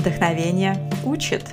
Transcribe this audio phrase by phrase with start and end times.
[0.00, 1.44] Вдохновение учит.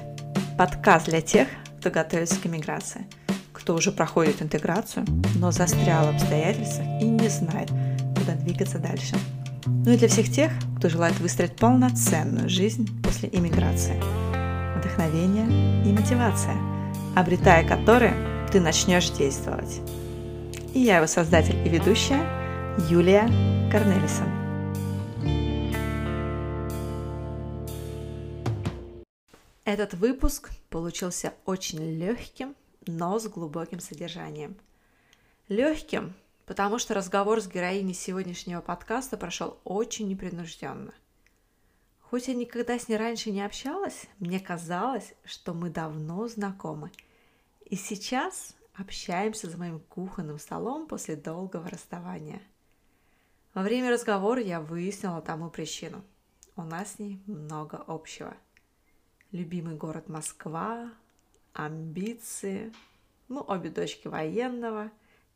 [0.57, 1.49] Подкаст для тех,
[1.81, 3.05] кто готовится к иммиграции,
[3.51, 5.05] кто уже проходит интеграцию,
[5.35, 7.69] но застрял в обстоятельствах и не знает,
[8.17, 9.17] куда двигаться дальше.
[9.65, 14.01] Ну и для всех тех, кто желает выстроить полноценную жизнь после иммиграции.
[14.79, 16.55] Вдохновение и мотивация,
[17.17, 18.13] обретая которые
[18.49, 19.81] ты начнешь действовать.
[20.73, 22.21] И я его создатель и ведущая
[22.89, 23.27] Юлия
[23.69, 24.46] Корнелисон.
[29.67, 34.55] Этот выпуск получился очень легким, но с глубоким содержанием.
[35.49, 36.13] Легким,
[36.45, 40.93] потому что разговор с героиней сегодняшнего подкаста прошел очень непринужденно.
[41.99, 46.89] Хоть я никогда с ней раньше не общалась, мне казалось, что мы давно знакомы.
[47.65, 52.41] И сейчас общаемся за моим кухонным столом после долгого расставания.
[53.53, 56.05] Во время разговора я выяснила тому причину.
[56.55, 58.33] У нас с ней много общего–
[59.31, 60.89] любимый город Москва,
[61.53, 62.73] амбиции,
[63.27, 64.91] мы обе дочки военного,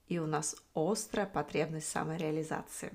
[0.07, 2.93] и у нас острая потребность самореализации.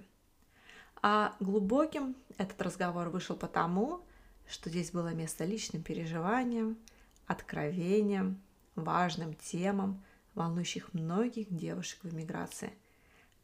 [1.02, 4.02] А глубоким этот разговор вышел потому,
[4.48, 6.78] что здесь было место личным переживаниям,
[7.27, 8.41] откровениям,
[8.74, 10.02] важным темам,
[10.34, 12.72] волнующих многих девушек в эмиграции.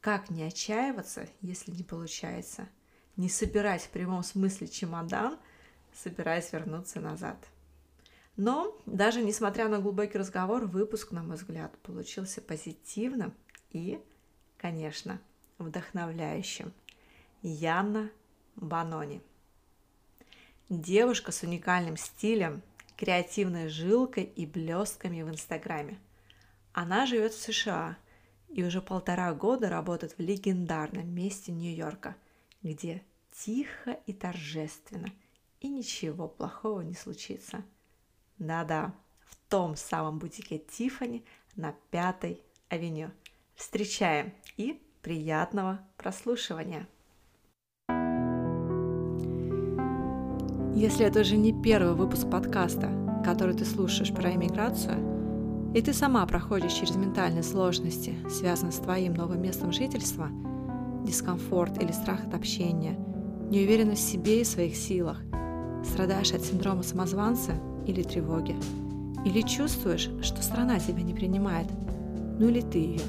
[0.01, 2.69] Как не отчаиваться, если не получается?
[3.17, 5.39] Не собирать в прямом смысле чемодан–
[5.95, 7.37] собираясь вернуться назад.
[8.37, 13.35] Но даже несмотря на глубокий разговор, выпуск, на мой взгляд, получился позитивным
[13.71, 14.01] и,
[14.57, 15.21] конечно,
[15.59, 16.73] вдохновляющим.
[17.43, 18.11] Яна
[18.57, 19.21] Банони.
[20.69, 22.63] Девушка с уникальным стилем,
[22.97, 25.99] креативной жилкой и блестками в Инстаграме.
[26.73, 27.99] Она живет в США
[28.49, 32.17] и уже полтора года работает в легендарном месте Нью-Йорка,
[32.63, 33.03] где
[33.33, 35.09] тихо и торжественно–
[35.63, 37.63] и ничего плохого не случится.
[38.39, 41.25] Да-да, в том самом бутике Тифани
[41.55, 43.11] на Пятой авеню.
[43.55, 46.89] Встречаем и приятного прослушивания!
[50.75, 56.27] Если это уже не первый выпуск подкаста, который ты слушаешь про иммиграцию, и ты сама
[56.27, 60.29] проходишь через ментальные сложности, связанные с твоим новым местом жительства,
[61.05, 62.97] дискомфорт или страх от общения,
[63.49, 65.23] неуверенность в себе и своих силах–
[65.85, 67.53] Страдаешь от синдрома самозванца
[67.87, 68.57] или тревоги?
[69.25, 71.67] Или чувствуешь, что страна тебя не принимает?
[72.39, 73.01] Ну или ты ее?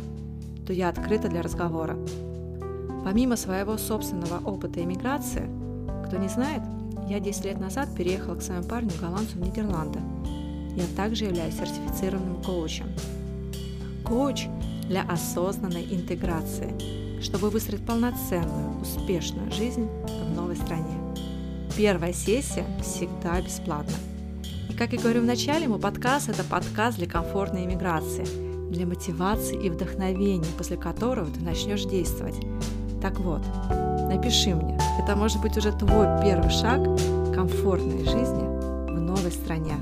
[0.66, 1.98] То я открыта для разговора.
[3.04, 5.50] Помимо своего собственного опыта эмиграции,
[6.06, 6.62] кто не знает,
[7.08, 10.00] я 10 лет назад переехала к своему парню голландцу в Нидерланды.
[10.76, 12.88] Я также являюсь сертифицированным коучем.
[14.06, 14.48] Коуч
[14.88, 16.74] для осознанной интеграции,
[17.22, 21.03] чтобы выстроить полноценную, успешную жизнь в новой стране.
[21.76, 23.96] Первая сессия всегда бесплатна.
[24.70, 28.26] И как я говорю в начале, мой подкаст– это подкаст для комфортной иммиграции,
[28.70, 32.36] для мотивации и вдохновения, после которого ты начнешь действовать.
[33.02, 33.42] Так вот,
[34.08, 36.84] напиши мне, это может быть уже твой первый шаг
[37.34, 38.46] комфортной жизни
[38.92, 39.74] в новой стране.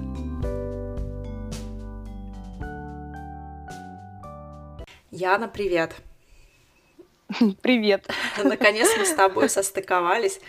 [5.12, 5.94] Яна, привет!
[7.62, 8.09] Привет!
[8.41, 10.40] Наконец мы с тобой состыковались.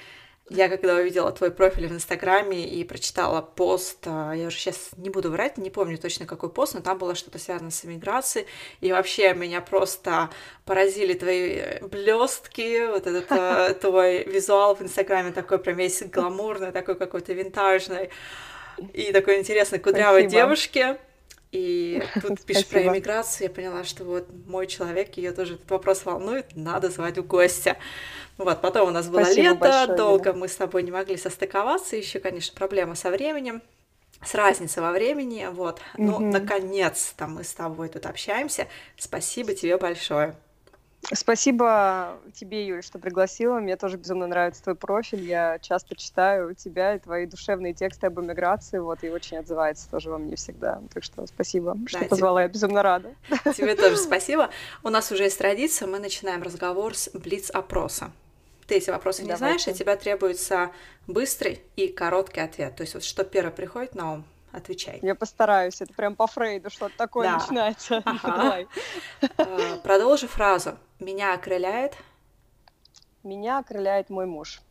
[0.50, 5.08] Я когда увидела твой профиль в Инстаграме и прочитала пост, а, я уже сейчас не
[5.08, 8.46] буду врать, не помню точно какой пост, но там было что-то связано с эмиграцией,
[8.80, 10.30] и вообще меня просто
[10.64, 16.96] поразили твои блестки, вот этот а, твой визуал в Инстаграме такой прям весь гламурный, такой
[16.96, 18.10] какой-то винтажный,
[18.92, 20.42] и такой интересной кудрявой Спасибо.
[20.42, 20.96] девушки.
[21.52, 26.04] И тут пишешь про иммиграцию, я поняла, что вот мой человек, ее тоже этот вопрос
[26.04, 27.76] волнует, надо звать у гостя.
[28.38, 30.38] Вот, потом у нас было Спасибо лето, большое, долго Лена.
[30.38, 33.62] мы с тобой не могли состыковаться, еще, конечно, проблема со временем,
[34.24, 35.80] с разницей во времени, вот.
[35.96, 36.24] Ну, угу.
[36.24, 38.68] наконец-то мы с тобой тут общаемся.
[38.96, 40.36] Спасибо тебе большое.
[41.12, 43.58] Спасибо тебе, Юля, что пригласила.
[43.58, 45.24] Мне тоже безумно нравится твой профиль.
[45.24, 50.10] Я часто читаю тебя и твои душевные тексты об эмиграции, вот, и очень отзывается тоже
[50.10, 50.80] во мне всегда.
[50.94, 52.08] Так что спасибо, да, что тебе...
[52.08, 53.14] позвала, я безумно рада.
[53.56, 54.50] Тебе тоже спасибо.
[54.82, 58.12] У нас уже есть традиция, мы начинаем разговор с блиц-опроса.
[58.66, 60.70] Ты эти вопросы не знаешь, от тебя требуется
[61.06, 62.76] быстрый и короткий ответ.
[62.76, 64.98] То есть вот что первое приходит на ум, отвечай.
[65.02, 67.38] Я постараюсь, это прям по Фрейду что-то такое да.
[67.38, 68.02] начинается.
[68.04, 68.36] Ага.
[68.36, 68.68] Давай.
[69.36, 70.78] А, продолжи фразу.
[71.02, 71.96] Меня окрыляет.
[73.24, 74.62] Меня окрыляет мой муж.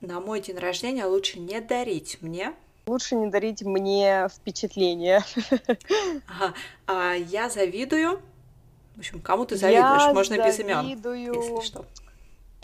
[0.00, 2.52] На мой день рождения лучше не дарить мне.
[2.86, 5.24] Лучше не дарить мне впечатления.
[6.28, 6.54] Ага.
[6.86, 8.20] А я завидую.
[8.94, 10.02] В общем, кому ты завидуешь?
[10.02, 11.84] Я Можно без имен, если что.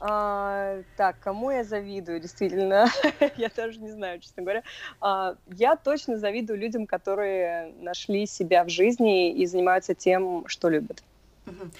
[0.01, 2.87] А, так, кому я завидую, действительно?
[3.37, 4.63] я даже не знаю, честно говоря.
[5.01, 11.03] А, я точно завидую людям, которые нашли себя в жизни и занимаются тем, что любят.
[11.47, 11.71] Угу.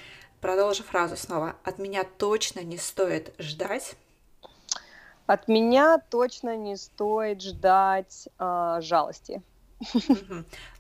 [0.43, 1.55] Продолжи фразу снова.
[1.63, 3.95] От меня точно не стоит ждать.
[5.27, 9.41] От меня точно не стоит ждать а, жалости.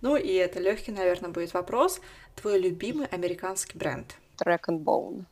[0.00, 2.00] Ну и это легкий, наверное, будет вопрос.
[2.35, 4.17] Твой любимый американский бренд?
[4.37, 5.26] Track and Bone.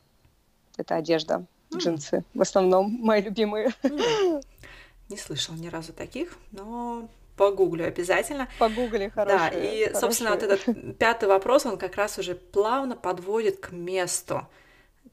[0.77, 1.45] Это одежда
[1.75, 2.23] джинсы.
[2.33, 3.75] В основном мои любимые.
[5.09, 7.09] Не слышала ни разу таких, но
[7.41, 8.51] погуглю обязательно.
[8.59, 9.39] Погугли, хорошие.
[9.39, 9.95] Да, и, хорошие.
[9.95, 14.47] собственно, вот этот пятый вопрос, он как раз уже плавно подводит к месту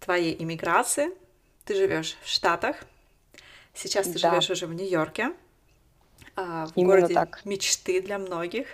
[0.02, 1.12] твоей иммиграции.
[1.64, 2.84] Ты живешь в Штатах,
[3.74, 4.30] сейчас ты да.
[4.30, 5.32] живешь уже в Нью-Йорке,
[6.36, 7.46] а, в Именно городе так.
[7.46, 8.68] мечты для многих.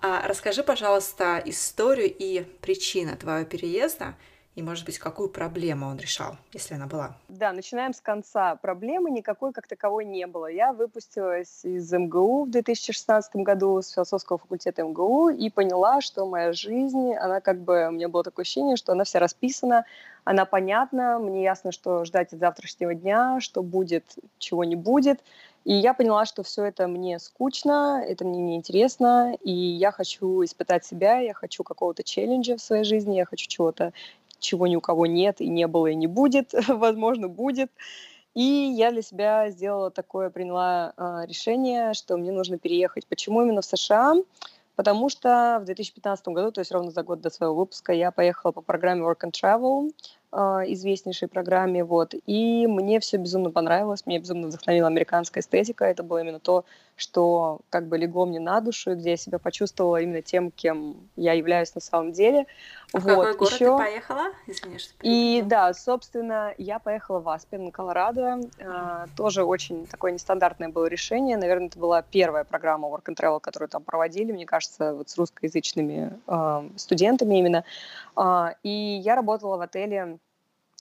[0.00, 4.14] А, расскажи, пожалуйста, историю и причины твоего переезда
[4.58, 7.14] и, может быть, какую проблему он решал, если она была?
[7.28, 8.56] Да, начинаем с конца.
[8.56, 10.46] Проблемы никакой как таковой не было.
[10.46, 16.52] Я выпустилась из МГУ в 2016 году, с философского факультета МГУ, и поняла, что моя
[16.52, 19.84] жизнь, она как бы, у меня было такое ощущение, что она вся расписана,
[20.24, 25.20] она понятна, мне ясно, что ждать от завтрашнего дня, что будет, чего не будет.
[25.64, 30.84] И я поняла, что все это мне скучно, это мне неинтересно, и я хочу испытать
[30.84, 33.92] себя, я хочу какого-то челленджа в своей жизни, я хочу чего-то
[34.38, 37.70] чего ни у кого нет и не было и не будет, возможно, будет.
[38.34, 43.06] И я для себя сделала такое, приняла э, решение, что мне нужно переехать.
[43.06, 44.14] Почему именно в США?
[44.78, 48.52] Потому что в 2015 году, то есть ровно за год до своего выпуска, я поехала
[48.52, 49.90] по программе Work and Travel,
[50.30, 56.04] а, известнейшей программе, вот, и мне все безумно понравилось, мне безумно вдохновила американская эстетика, это
[56.04, 56.64] было именно то,
[56.98, 61.32] что как бы легло мне на душу, где я себя почувствовала именно тем, кем я
[61.32, 62.46] являюсь на самом деле.
[62.92, 63.02] А вот.
[63.02, 63.64] в какой город Еще...
[63.64, 64.24] ты поехала?
[64.46, 68.40] Извини, что И да, собственно, я поехала в Аспен, Колорадо.
[68.60, 71.36] А, тоже очень такое нестандартное было решение.
[71.36, 75.16] Наверное, это была первая программа Work and Travel, которую там проводили, мне кажется, вот с
[75.16, 77.64] русскоязычными э, студентами именно.
[78.16, 80.18] А, и я работала в отеле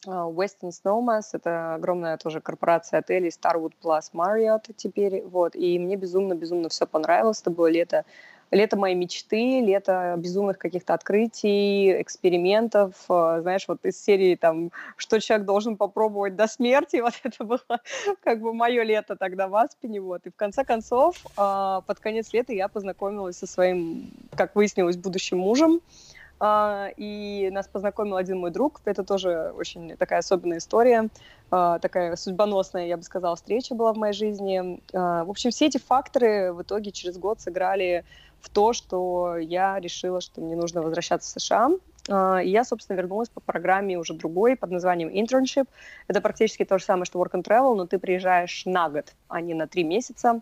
[0.08, 5.96] а, Westin Snowmass— это огромная тоже корпорация отелей Starwood Plus Marriott теперь, вот, и мне
[5.96, 8.06] безумно-безумно все понравилось, это было лето
[8.52, 15.20] лето моей мечты, лето безумных каких-то открытий, экспериментов, а, знаешь, вот из серии там, что
[15.20, 17.82] человек должен попробовать до смерти, вот это было
[18.24, 22.32] как бы мое лето тогда в Аспене, вот, и в конце концов, а, под конец
[22.34, 25.82] лета я познакомилась со своим, как выяснилось, будущим мужем,
[26.42, 28.82] и нас познакомил один мой друг.
[28.86, 31.10] Это тоже очень такая особенная история,
[31.50, 34.82] а, такая судьбоносная, я бы сказала, встреча была в моей жизни.
[34.94, 38.06] А, в общем, все эти факторы в итоге через год сыграли
[38.40, 41.72] в то, что я решила, что мне нужно возвращаться в США.
[42.08, 45.68] И я, собственно, вернулась по программе уже другой под названием Internship.
[46.08, 49.42] Это практически то же самое, что Work and Travel, но ты приезжаешь на год, а
[49.42, 50.40] не на три месяца.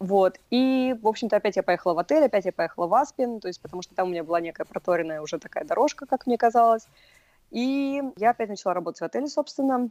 [0.00, 0.38] Вот.
[0.50, 3.60] И, в общем-то, опять я поехала в отель, опять я поехала в Аспин, то есть
[3.60, 6.86] потому что там у меня была некая проторенная уже такая дорожка, как мне казалось.
[7.50, 9.88] И я опять начала работать в отеле, собственно.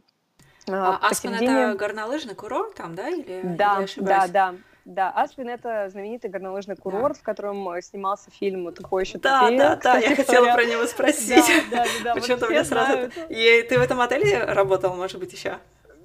[0.70, 3.08] А, а Аспин это горнолыжный курорт там, да?
[3.08, 4.54] Или, да, или да, да.
[4.84, 7.20] Да, Аспин это знаменитый горнолыжный курорт, да.
[7.20, 11.44] в котором э, снимался фильм «Тупой еще Да, да, да, я хотела про него спросить.
[11.70, 12.14] Да, да, да.
[12.18, 13.10] Почему-то вот мне сразу...
[13.28, 15.58] И ты в этом отеле работал, может быть, еще?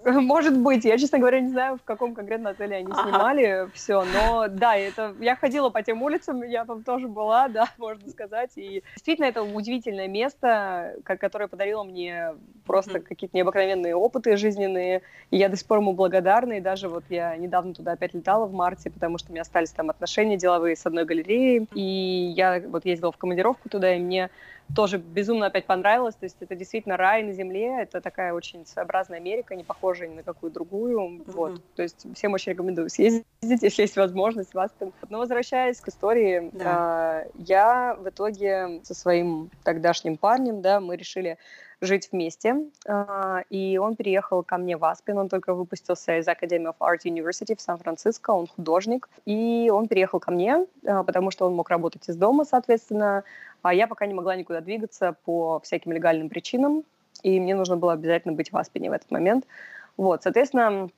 [0.05, 3.03] Может быть, я, честно говоря, не знаю, в каком конкретно отеле они ага.
[3.03, 7.69] снимали все, но да, это я ходила по тем улицам, я там тоже была, да,
[7.77, 12.33] можно сказать, и действительно это удивительное место, которое подарило мне
[12.65, 13.03] просто mm-hmm.
[13.03, 17.35] какие-то необыкновенные опыты жизненные, и я до сих пор ему благодарна, и даже вот я
[17.37, 20.85] недавно туда опять летала в марте, потому что у меня остались там отношения деловые с
[20.85, 24.29] одной галереей, и я вот ездила в командировку туда, и мне
[24.75, 26.15] тоже безумно опять понравилось.
[26.15, 27.81] То есть это действительно рай на земле.
[27.81, 30.99] Это такая очень своеобразная Америка, не похожая ни на какую другую.
[30.99, 31.31] Mm-hmm.
[31.31, 31.61] Вот.
[31.75, 34.91] То есть всем очень рекомендую съездить, если есть возможность в Аспен.
[35.09, 37.23] Но возвращаясь к истории, да.
[37.23, 41.37] э, я в итоге со своим тогдашним парнем, да, мы решили
[41.83, 42.55] жить вместе.
[42.87, 45.17] А, и он переехал ко мне в Аспен.
[45.17, 48.31] Он только выпустился из Academy of Art University в Сан-Франциско.
[48.31, 49.09] Он художник.
[49.25, 53.23] И он переехал ко мне, а, потому что он мог работать из дома, соответственно.
[53.61, 56.83] А я пока не могла никуда двигаться по всяким легальным причинам.
[57.21, 59.45] И мне нужно было обязательно быть в Аспене в этот момент.
[59.97, 60.89] Вот, соответственно,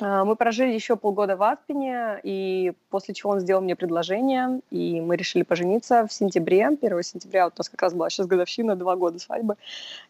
[0.00, 5.16] мы прожили еще полгода в Аспене, и после чего он сделал мне предложение, и мы
[5.16, 8.96] решили пожениться в сентябре, 1 сентября, вот у нас как раз была сейчас годовщина, два
[8.96, 9.56] года свадьбы.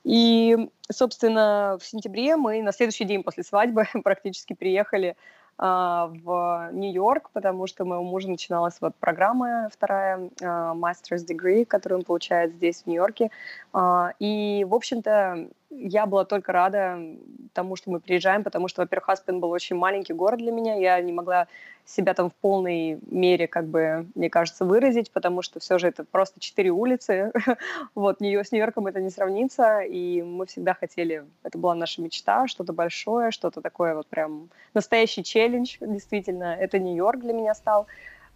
[0.03, 5.17] И, собственно, в сентябре мы на следующий день после свадьбы практически приехали
[5.57, 12.01] а, в Нью-Йорк, потому что моему мужу начиналась вот программа вторая, uh, Master's Degree, которую
[12.01, 13.31] он получает здесь, в Нью-Йорке.
[13.73, 16.99] Uh, и, в общем-то, я была только рада
[17.53, 21.01] тому, что мы приезжаем, потому что, во-первых, Аспен был очень маленький город для меня, я
[21.01, 21.47] не могла
[21.87, 26.05] себя там в полной мере, как бы, мне кажется, выразить, потому что все же это
[26.05, 27.31] просто четыре улицы,
[27.95, 32.49] вот, нее с Нью-Йорком это не сравнится, и мы всегда хотели, это была наша мечта,
[32.49, 37.87] что-то большое, что-то такое вот прям настоящий челлендж, действительно, это Нью-Йорк для меня стал,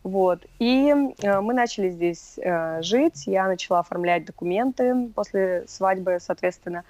[0.04, 0.46] вот.
[0.58, 3.26] И э, мы начали здесь э, жить.
[3.26, 6.78] Я начала оформлять документы после свадьбы, соответственно.
[6.78, 6.84] А,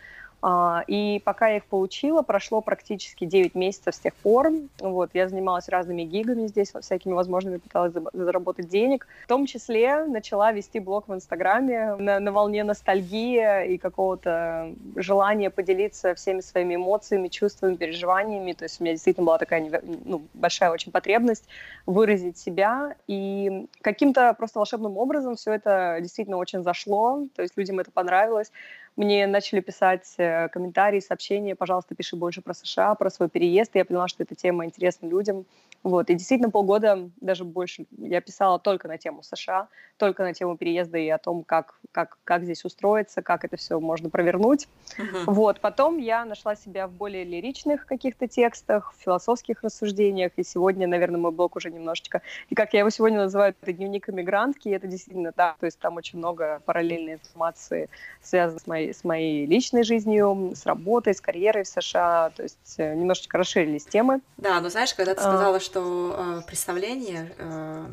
[0.87, 4.53] и пока я их получила, прошло практически 9 месяцев с тех пор.
[4.79, 9.09] Вот, я занималась разными гигами здесь, всякими возможными, пыталась заработать денег.
[9.25, 15.51] В том числе начала вести блог в Инстаграме на, на волне ностальгии и какого-то желания
[15.51, 18.53] поделиться всеми своими эмоциями, чувствами, переживаниями.
[18.53, 21.49] То есть у меня действительно была такая ну, большая очень потребность
[21.85, 22.95] выразить себя.
[23.09, 27.27] И каким-то просто волшебным образом все это действительно очень зашло.
[27.35, 28.53] То есть людям это понравилось
[28.99, 33.77] мне начали писать э, комментарии, сообщения, пожалуйста, пиши больше про США, про свой переезд.
[33.77, 35.47] И я поняла, что эта тема интересна людям.
[35.89, 36.11] Вот.
[36.11, 40.99] И действительно полгода, даже больше, я писала только на тему США, только на тему переезда
[40.99, 44.69] и о том, как, как, как здесь устроиться, как это все можно провернуть.
[44.99, 45.25] Uh-huh.
[45.27, 45.61] Вот.
[45.61, 51.19] Потом я нашла себя в более лиричных каких-то текстах, в философских рассуждениях, и сегодня, наверное,
[51.19, 54.87] мой блог уже немножечко, и как я его сегодня называю, это дневник иммигрантки, и это
[54.87, 57.89] действительно так, то есть там очень много параллельной информации,
[58.23, 62.75] связанной с моей, с моей личной жизнью, с работой, с карьерой в США, то есть
[62.77, 64.21] э, немножечко расширились темы.
[64.37, 67.87] Да, но знаешь, когда ты сказала, а что э, представление, э,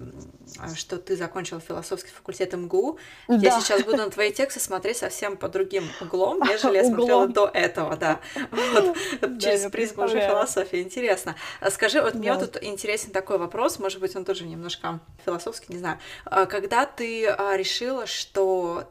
[0.76, 3.36] что ты закончила философский факультет МГУ, да.
[3.36, 7.50] я сейчас буду на твои тексты смотреть совсем по другим углом, нежели я смотрела до
[7.54, 8.20] этого, да,
[8.52, 8.96] вот,
[9.40, 10.82] через призму уже философии.
[10.82, 11.36] Интересно.
[11.60, 15.80] А скажи, вот мне тут интересен такой вопрос, может быть, он тоже немножко философский, не
[15.80, 16.00] знаю.
[16.26, 18.90] А когда ты а, решила, что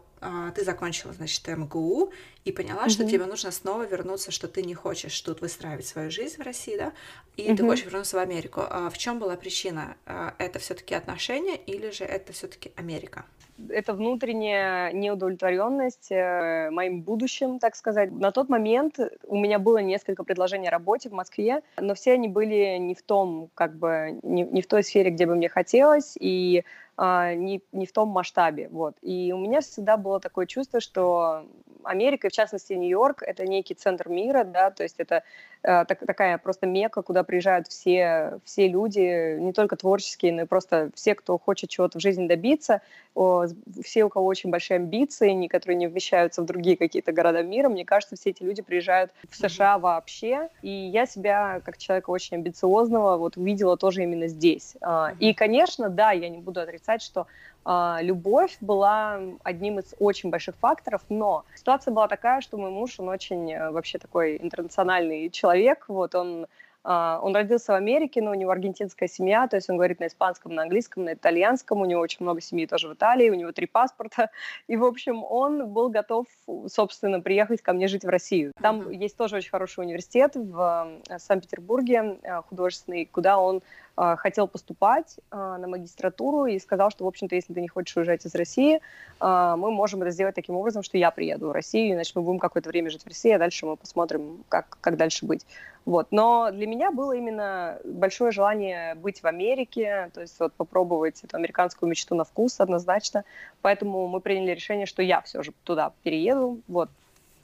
[0.54, 2.12] ты закончила, значит, МГУ
[2.44, 2.90] и поняла, mm-hmm.
[2.90, 6.76] что тебе нужно снова вернуться, что ты не хочешь тут выстраивать свою жизнь в России,
[6.76, 6.92] да,
[7.37, 7.56] и mm-hmm.
[7.56, 8.62] ты хочешь вернуться в Америку.
[8.68, 9.97] А в чем была причина?
[10.06, 13.25] А, это все-таки отношения или же это все-таки Америка?
[13.68, 18.11] Это внутренняя неудовлетворенность э, моим будущим, так сказать.
[18.11, 22.26] На тот момент у меня было несколько предложений о работе в Москве, но все они
[22.26, 26.16] были не в том, как бы, не, не в той сфере, где бы мне хотелось,
[26.18, 28.68] и а, не, не в том масштабе.
[28.68, 28.96] Вот.
[29.02, 31.44] И у меня всегда было такое чувство, что
[31.85, 35.23] Америка, в частности Нью-Йорк, это некий центр мира, да, то есть это
[35.62, 40.47] э, так, такая просто мека, куда приезжают все, все люди, не только творческие, но и
[40.47, 42.81] просто все, кто хочет чего-то в жизни добиться,
[43.14, 43.47] о,
[43.83, 47.85] все, у кого очень большие амбиции, которые не вмещаются в другие какие-то города мира, мне
[47.85, 53.17] кажется, все эти люди приезжают в США вообще, и я себя, как человека очень амбициозного,
[53.17, 54.76] вот увидела тоже именно здесь.
[54.81, 57.26] А, и, конечно, да, я не буду отрицать, что
[57.66, 63.09] любовь была одним из очень больших факторов, но ситуация была такая, что мой муж, он
[63.09, 66.47] очень э, вообще такой интернациональный человек, вот он
[66.87, 70.06] Uh, он родился в Америке, но у него аргентинская семья, то есть он говорит на
[70.06, 73.52] испанском, на английском, на итальянском, у него очень много семьи тоже в Италии, у него
[73.52, 74.28] три паспорта,
[74.68, 76.26] и, в общем, он был готов,
[76.66, 78.52] собственно, приехать ко мне жить в Россию.
[78.61, 78.97] Там mm-hmm.
[78.97, 83.62] есть тоже очень хороший университет в э, Санкт-Петербурге, э, художественный, куда он
[83.93, 87.96] а, хотел поступать а, на магистратуру и сказал, что, в общем-то, если ты не хочешь
[87.96, 88.80] уезжать из России,
[89.20, 92.38] а, мы можем это сделать таким образом, что я приеду в Россию, иначе мы будем
[92.38, 95.46] какое-то время жить в России, а дальше мы посмотрим, как, как дальше быть.
[95.84, 96.08] Вот.
[96.10, 101.36] Но для меня было именно большое желание быть в Америке, то есть вот попробовать эту
[101.36, 103.24] американскую мечту на вкус однозначно.
[103.62, 106.60] Поэтому мы приняли решение, что я все же туда перееду.
[106.68, 106.88] Вот.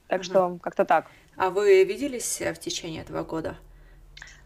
[0.08, 0.24] Так угу.
[0.24, 1.06] что как-то так.
[1.36, 3.56] А вы виделись в течение этого года?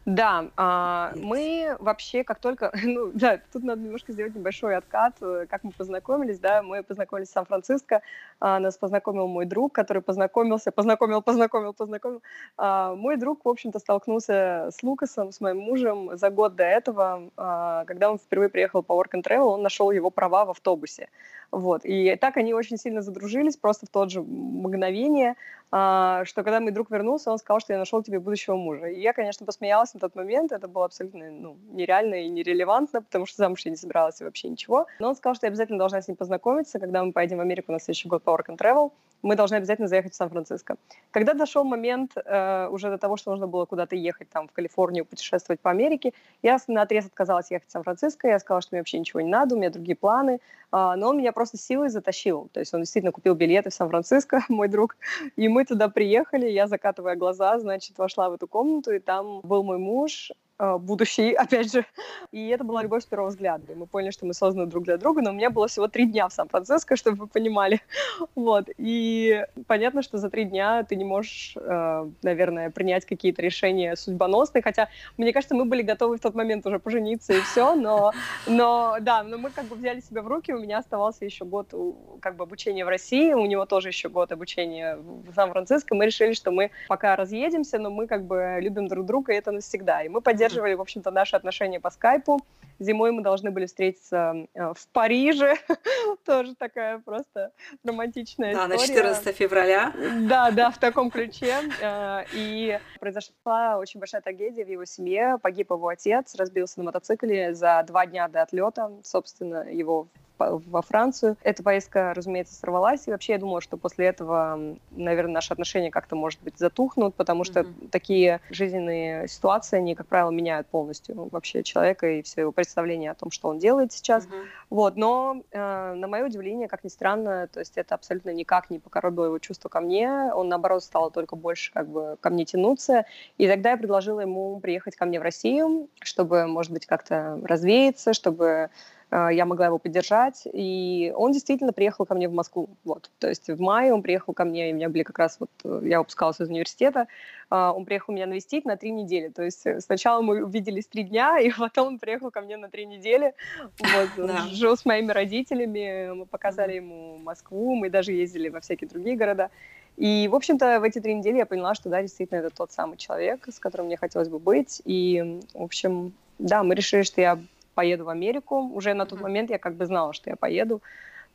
[0.06, 5.46] Да, а, мы вообще как только, ну да, тут надо немножко сделать небольшой откат, э,
[5.48, 8.02] как мы познакомились, да, мы познакомились в Сан-Франциско,
[8.38, 12.22] а, нас познакомил мой друг, который познакомился, познакомил, познакомил, познакомил.
[12.58, 17.30] А, мой друг, в общем-то, столкнулся с Лукасом, с моим мужем за год до этого,
[17.38, 21.08] а, когда он впервые приехал по Work and Travel, он нашел его права в автобусе,
[21.54, 25.36] вот, и так они очень сильно задружились, просто в тот же мгновение,
[25.70, 28.86] а, что когда мой друг вернулся, он сказал, что я нашел тебе будущего мужа.
[28.86, 33.26] И я, конечно, посмеялась на тот момент, это было абсолютно ну, нереально и нерелевантно, потому
[33.26, 34.86] что замуж я не собиралась и вообще ничего.
[34.98, 37.72] Но он сказал, что я обязательно должна с ним познакомиться, когда мы поедем в Америку
[37.72, 38.92] на следующий год по Work and Travel,
[39.24, 40.76] мы должны обязательно заехать в Сан-Франциско.
[41.10, 45.06] Когда дошел момент э, уже до того, что нужно было куда-то ехать, там, в Калифорнию,
[45.06, 48.98] путешествовать по Америке, я на отрез отказалась ехать в Сан-Франциско, я сказала, что мне вообще
[48.98, 50.38] ничего не надо, у меня другие планы, э,
[50.70, 54.68] но он меня просто силой затащил, то есть он действительно купил билеты в Сан-Франциско, мой
[54.68, 54.96] друг,
[55.36, 59.62] и мы туда приехали, я, закатывая глаза, значит, вошла в эту комнату, и там был
[59.62, 61.84] мой муж, будущий, опять же.
[62.32, 63.72] И это была любовь с первого взгляда.
[63.72, 66.06] И мы поняли, что мы созданы друг для друга, но у меня было всего три
[66.06, 67.80] дня в Сан-Франциско, чтобы вы понимали.
[68.34, 68.68] Вот.
[68.78, 74.62] И понятно, что за три дня ты не можешь, э, наверное, принять какие-то решения судьбоносные,
[74.62, 78.12] хотя, мне кажется, мы были готовы в тот момент уже пожениться и все, но,
[78.46, 81.72] но да, но мы как бы взяли себя в руки, у меня оставался еще год
[82.20, 86.32] как бы обучения в России, у него тоже еще год обучения в Сан-Франциско, мы решили,
[86.32, 90.02] что мы пока разъедемся, но мы как бы любим друг друга, и это навсегда.
[90.02, 92.40] И мы поддерживали, в общем-то, наши отношения по скайпу.
[92.80, 95.54] Зимой мы должны были встретиться э, в Париже.
[96.26, 97.52] Тоже такая просто
[97.84, 98.68] романтичная история.
[98.68, 99.92] Да, на 14 февраля.
[100.22, 101.54] Да, да, в таком ключе.
[101.80, 105.38] Э, и произошла очень большая трагедия в его семье.
[105.40, 108.90] Погиб его отец, разбился на мотоцикле за два дня до отлета.
[109.02, 111.36] Собственно, его во Францию.
[111.42, 116.16] Эта поездка, разумеется, сорвалась, и вообще я думала, что после этого, наверное, наши отношения как-то,
[116.16, 117.88] может быть, затухнут, потому что mm-hmm.
[117.90, 123.14] такие жизненные ситуации, они, как правило, меняют полностью вообще человека и все его представление о
[123.14, 124.26] том, что он делает сейчас.
[124.26, 124.44] Mm-hmm.
[124.70, 128.78] Вот, но, э, на мое удивление, как ни странно, то есть это абсолютно никак не
[128.78, 133.04] покоробило его чувство ко мне, он, наоборот, стал только больше как бы ко мне тянуться,
[133.38, 138.12] и тогда я предложила ему приехать ко мне в Россию, чтобы, может быть, как-то развеяться,
[138.12, 138.70] чтобы
[139.14, 143.48] я могла его поддержать, и он действительно приехал ко мне в Москву, вот, то есть
[143.48, 145.98] в мае он приехал ко мне, и у меня были как раз вот, э, я
[146.00, 147.06] выпускалась из университета,
[147.48, 151.04] а, он приехал меня навестить на три недели, то есть э, сначала мы увиделись три
[151.04, 153.34] дня, и потом он приехал ко мне на три недели,
[153.78, 159.16] вот, жил с моими родителями, мы показали ему Москву, мы даже ездили во всякие другие
[159.16, 159.50] города,
[159.96, 162.96] и, в общем-то, в эти три недели я поняла, что, да, действительно, это тот самый
[162.96, 164.82] человек, с которым мне хотелось бы быть.
[164.84, 167.38] И, в общем, да, мы решили, что я
[167.74, 168.70] поеду в Америку.
[168.74, 170.82] Уже на тот момент я как бы знала, что я поеду.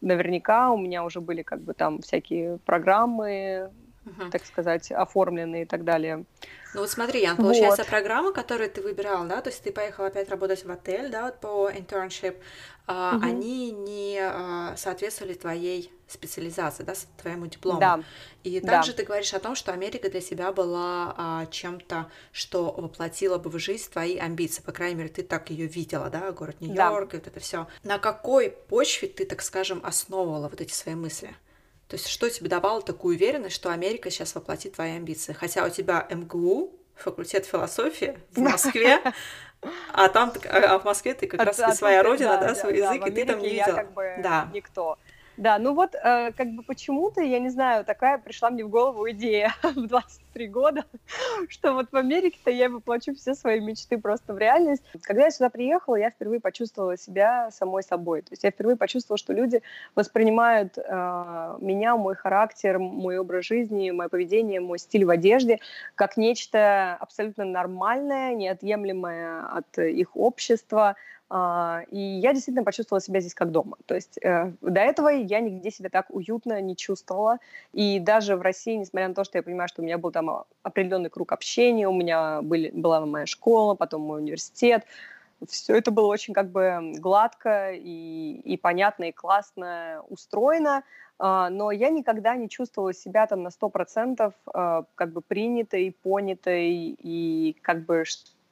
[0.02, 3.70] Наверняка у меня уже были как бы там всякие программы,
[4.10, 4.32] uh-huh.
[4.32, 6.26] так сказать, оформленные и так далее.
[6.74, 7.90] Ну вот смотри, Ян, получается, вот.
[7.90, 11.40] программа, которую ты выбирал, да, то есть ты поехала опять работать в отель, да, вот
[11.40, 12.36] по internship,
[12.88, 13.26] угу.
[13.26, 17.80] они не а, соответствовали твоей специализации, да, твоему диплому.
[17.80, 18.04] Да.
[18.44, 18.98] И также да.
[18.98, 23.58] ты говоришь о том, что Америка для себя была а, чем-то, что воплотило бы в
[23.60, 24.62] жизнь твои амбиции.
[24.62, 27.18] По крайней мере, ты так ее видела, да, город Нью-Йорк да.
[27.18, 27.68] и вот это все.
[27.84, 31.36] На какой почве ты, так скажем, основывала вот эти свои мысли?
[31.90, 35.34] То есть что тебе давало такую уверенность, что Америка сейчас воплотит твои амбиции?
[35.34, 39.02] Хотя у тебя МГУ, факультет философии в Москве,
[39.92, 43.26] а там, а в Москве ты как раз своя родина, да, свой язык, и ты
[43.26, 43.88] там не видела.
[44.22, 44.50] Да.
[44.54, 45.00] Никто.
[45.40, 49.10] Да, ну вот, э, как бы почему-то, я не знаю, такая пришла мне в голову
[49.12, 50.84] идея в 23 года,
[51.48, 54.84] что вот в Америке-то я воплочу все свои мечты просто в реальность.
[55.02, 58.22] Когда я сюда приехала, я впервые почувствовала себя самой собой.
[58.24, 59.62] То есть я впервые почувствовала, что люди
[59.96, 65.60] воспринимают э, меня, мой характер, мой образ жизни, мое поведение, мой стиль в одежде
[65.96, 70.98] как нечто абсолютно нормальное, неотъемлемое от их общества,
[71.32, 73.78] и я действительно почувствовала себя здесь как дома.
[73.86, 77.38] То есть э, до этого я нигде себя так уютно не чувствовала.
[77.72, 80.46] И даже в России, несмотря на то, что я понимаю, что у меня был там
[80.64, 84.86] определенный круг общения, у меня были, была моя школа, потом мой университет,
[85.48, 90.84] все это было очень как бы гладко и, и понятно, и классно устроено,
[91.22, 95.94] Uh, но я никогда не чувствовала себя там на 100% uh, а, как бы принятой,
[96.02, 98.06] понятой и как бы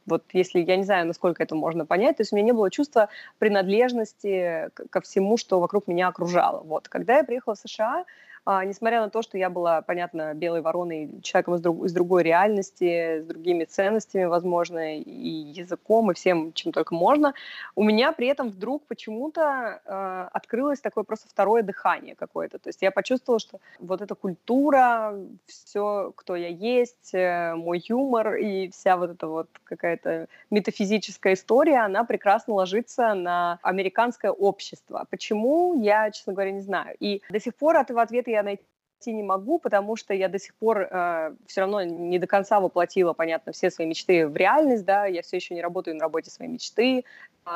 [0.08, 2.72] вот если, я не знаю, насколько это можно понять, то есть у меня не было
[2.72, 6.62] чувства принадлежности ко всему, что вокруг меня окружало.
[6.64, 6.88] Вот.
[6.88, 8.06] Когда я приехала в США,
[8.50, 12.24] а, несмотря на то, что я была, понятно, белой вороной, человеком из, друг, из другой
[12.24, 17.34] реальности, с другими ценностями, возможно, и языком, и всем, чем только можно,
[17.76, 22.58] у меня при этом вдруг почему-то э, открылось такое просто второе дыхание какое-то.
[22.58, 25.14] То есть я почувствовала, что вот эта культура,
[25.46, 31.80] все, кто я есть, э, мой юмор и вся вот эта вот какая-то метафизическая история,
[31.80, 35.06] она прекрасно ложится на американское общество.
[35.10, 36.96] Почему, я, честно говоря, не знаю.
[37.02, 38.64] И до сих пор этого ответа я я найти
[39.06, 43.14] не могу, потому что я до сих пор э, все равно не до конца воплотила,
[43.14, 46.52] понятно, все свои мечты в реальность, да, я все еще не работаю на работе своей
[46.52, 47.04] мечты,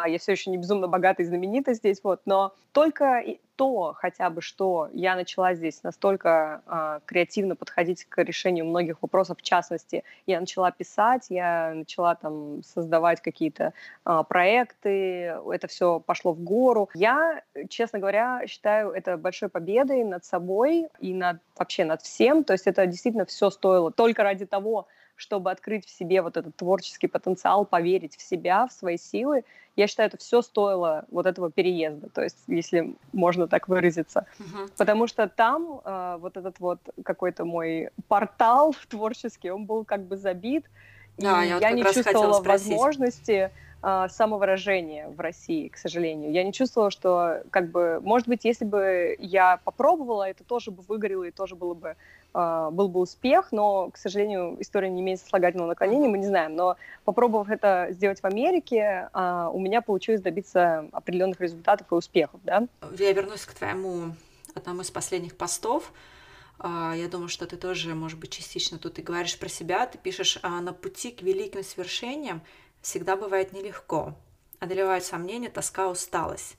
[0.06, 3.24] я все еще не безумно богата и знаменита здесь, вот, но только
[3.56, 9.38] то хотя бы, что я начала здесь настолько э, креативно подходить к решению многих вопросов,
[9.38, 13.74] в частности, я начала писать, я начала там создавать какие-то
[14.06, 16.90] э, проекты, это все пошло в гору.
[16.96, 22.54] Я, честно говоря, считаю это большой победой над собой и над вообще над всем, то
[22.54, 24.88] есть это действительно все стоило только ради того,
[25.22, 29.44] чтобы открыть в себе вот этот творческий потенциал, поверить в себя, в свои силы.
[29.76, 34.26] Я считаю, это все стоило вот этого переезда, то есть, если можно так выразиться.
[34.38, 34.70] Uh-huh.
[34.78, 40.18] Потому что там э, вот этот вот какой-то мой портал творческий, он был как бы
[40.18, 40.66] забит,
[41.18, 43.52] Да, и я, вот я не чувствовала возможности
[43.84, 46.32] а, самовыражения в России, к сожалению.
[46.32, 50.84] Я не чувствовала, что, как бы, может быть, если бы я попробовала, это тоже бы
[50.88, 51.96] выгорело и тоже было бы, э,
[52.34, 56.56] был бы успех, но, к сожалению, история не имеет слагательного наклонения, мы не знаем.
[56.56, 62.40] Но попробовав это сделать в Америке, э, у меня получилось добиться определенных результатов и успехов,
[62.44, 62.68] да.
[62.98, 64.16] Я вернусь к твоему
[64.56, 65.92] одному из последних постов.
[66.64, 69.88] Я думаю, что ты тоже, может быть, частично тут и говоришь про себя.
[69.88, 72.44] Ты пишешь на пути к великим свершениям
[72.82, 74.16] всегда бывает нелегко.
[74.60, 76.58] Одолевают сомнения, тоска, усталость.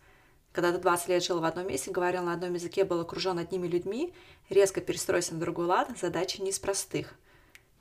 [0.52, 3.66] Когда ты 20 лет жил в одном месте, говорил на одном языке, был окружен одними
[3.66, 4.12] людьми,
[4.50, 7.14] резко перестроиться на другой лад, задача не из простых.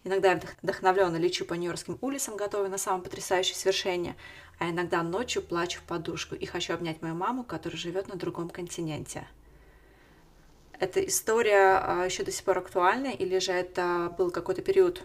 [0.03, 4.15] Иногда я вдохновленно лечу по нью-йоркским улицам, готовя на самое потрясающее свершение,
[4.57, 8.49] а иногда ночью плачу в подушку и хочу обнять мою маму, которая живет на другом
[8.49, 9.27] континенте.
[10.79, 15.03] Эта история а, еще до сих пор актуальна, или же это был какой-то период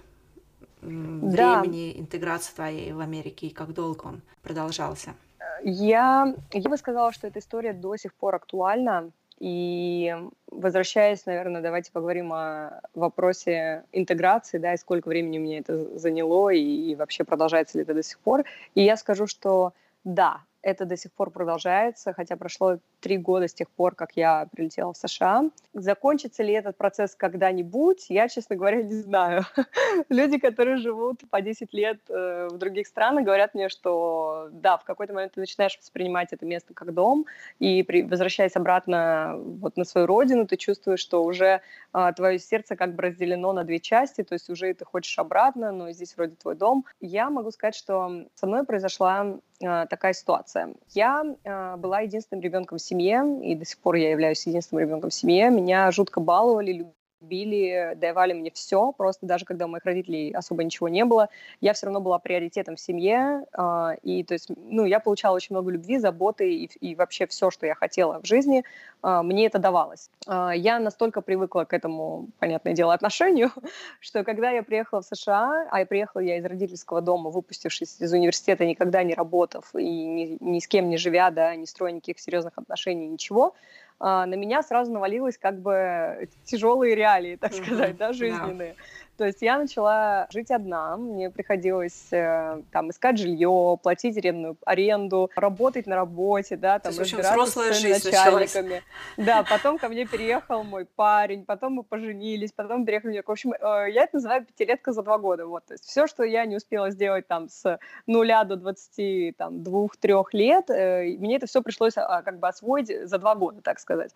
[0.80, 2.00] времени да.
[2.00, 5.14] интеграции твоей в Америке и как долго он продолжался?
[5.62, 9.10] Я, я бы сказала, что эта история до сих пор актуальна.
[9.38, 10.14] И
[10.50, 16.60] возвращаясь, наверное, давайте поговорим о вопросе интеграции, да, и сколько времени мне это заняло, и,
[16.60, 18.44] и вообще продолжается ли это до сих пор.
[18.74, 23.54] И я скажу, что да, это до сих пор продолжается, хотя прошло три года с
[23.54, 25.44] тех пор, как я прилетела в США.
[25.72, 29.44] Закончится ли этот процесс когда-нибудь, я, честно говоря, не знаю.
[30.08, 34.82] Люди, которые живут по 10 лет э, в других странах, говорят мне, что да, в
[34.82, 37.26] какой-то момент ты начинаешь воспринимать это место как дом,
[37.60, 41.60] и при, возвращаясь обратно вот на свою родину, ты чувствуешь, что уже
[41.94, 45.70] э, твое сердце как бы разделено на две части, то есть уже ты хочешь обратно,
[45.70, 46.84] но здесь вроде твой дом.
[47.00, 50.74] Я могу сказать, что со мной произошла такая ситуация.
[50.90, 55.10] Я э, была единственным ребенком в семье, и до сих пор я являюсь единственным ребенком
[55.10, 55.50] в семье.
[55.50, 56.86] Меня жутко баловали,
[57.20, 61.28] любили, давали мне все, просто даже когда у моих родителей особо ничего не было,
[61.60, 65.54] я все равно была приоритетом в семье, э, и то есть, ну, я получала очень
[65.54, 68.64] много любви, заботы и, и вообще все, что я хотела в жизни,
[69.02, 70.10] э, мне это давалось.
[70.26, 73.50] Э, я настолько привыкла к этому, понятное дело, отношению,
[74.00, 78.12] что когда я приехала в США, а я приехала я из родительского дома, выпустившись из
[78.12, 82.18] университета, никогда не работав и ни, ни с кем не живя, да, не строя никаких
[82.18, 83.54] серьезных отношений, ничего, а,
[83.98, 88.76] на меня сразу навалилось как бы тяжелые реалии, так сказать, да, жизненные.
[89.16, 95.30] То есть я начала жить одна, мне приходилось э, там искать жилье, платить арендную аренду,
[95.34, 98.68] работать на работе, да, там разбираться с начальниками.
[98.68, 98.82] Началась.
[99.16, 103.22] Да, потом ко мне переехал мой парень, потом мы поженились, потом переехали.
[103.26, 105.46] В общем, э, я это называю пятилетка за два года.
[105.46, 109.62] Вот, то есть все, что я не успела сделать там с нуля до двадцати там
[109.62, 113.78] двух-трех лет, э, мне это все пришлось а, как бы освоить за два года, так
[113.78, 114.12] сказать.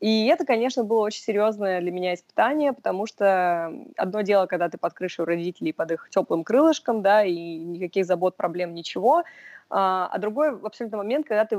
[0.00, 4.76] И это, конечно, было очень серьезное для меня испытание, потому что одно дело, когда ты
[4.78, 9.22] под крышей у родителей, под их теплым крылышком, да, и никаких забот, проблем, ничего,
[9.70, 11.56] а, а другой абсолютно момент, когда ты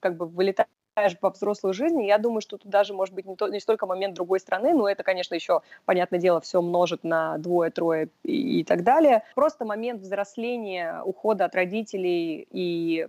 [0.00, 0.68] как бы вылетаешь
[1.20, 4.14] по взрослой жизни, я думаю, что тут даже может быть не, то, не столько момент
[4.14, 8.64] другой страны, но это, конечно, еще, понятное дело, все множит на двое, трое и, и
[8.64, 9.22] так далее.
[9.34, 13.06] Просто момент взросления, ухода от родителей и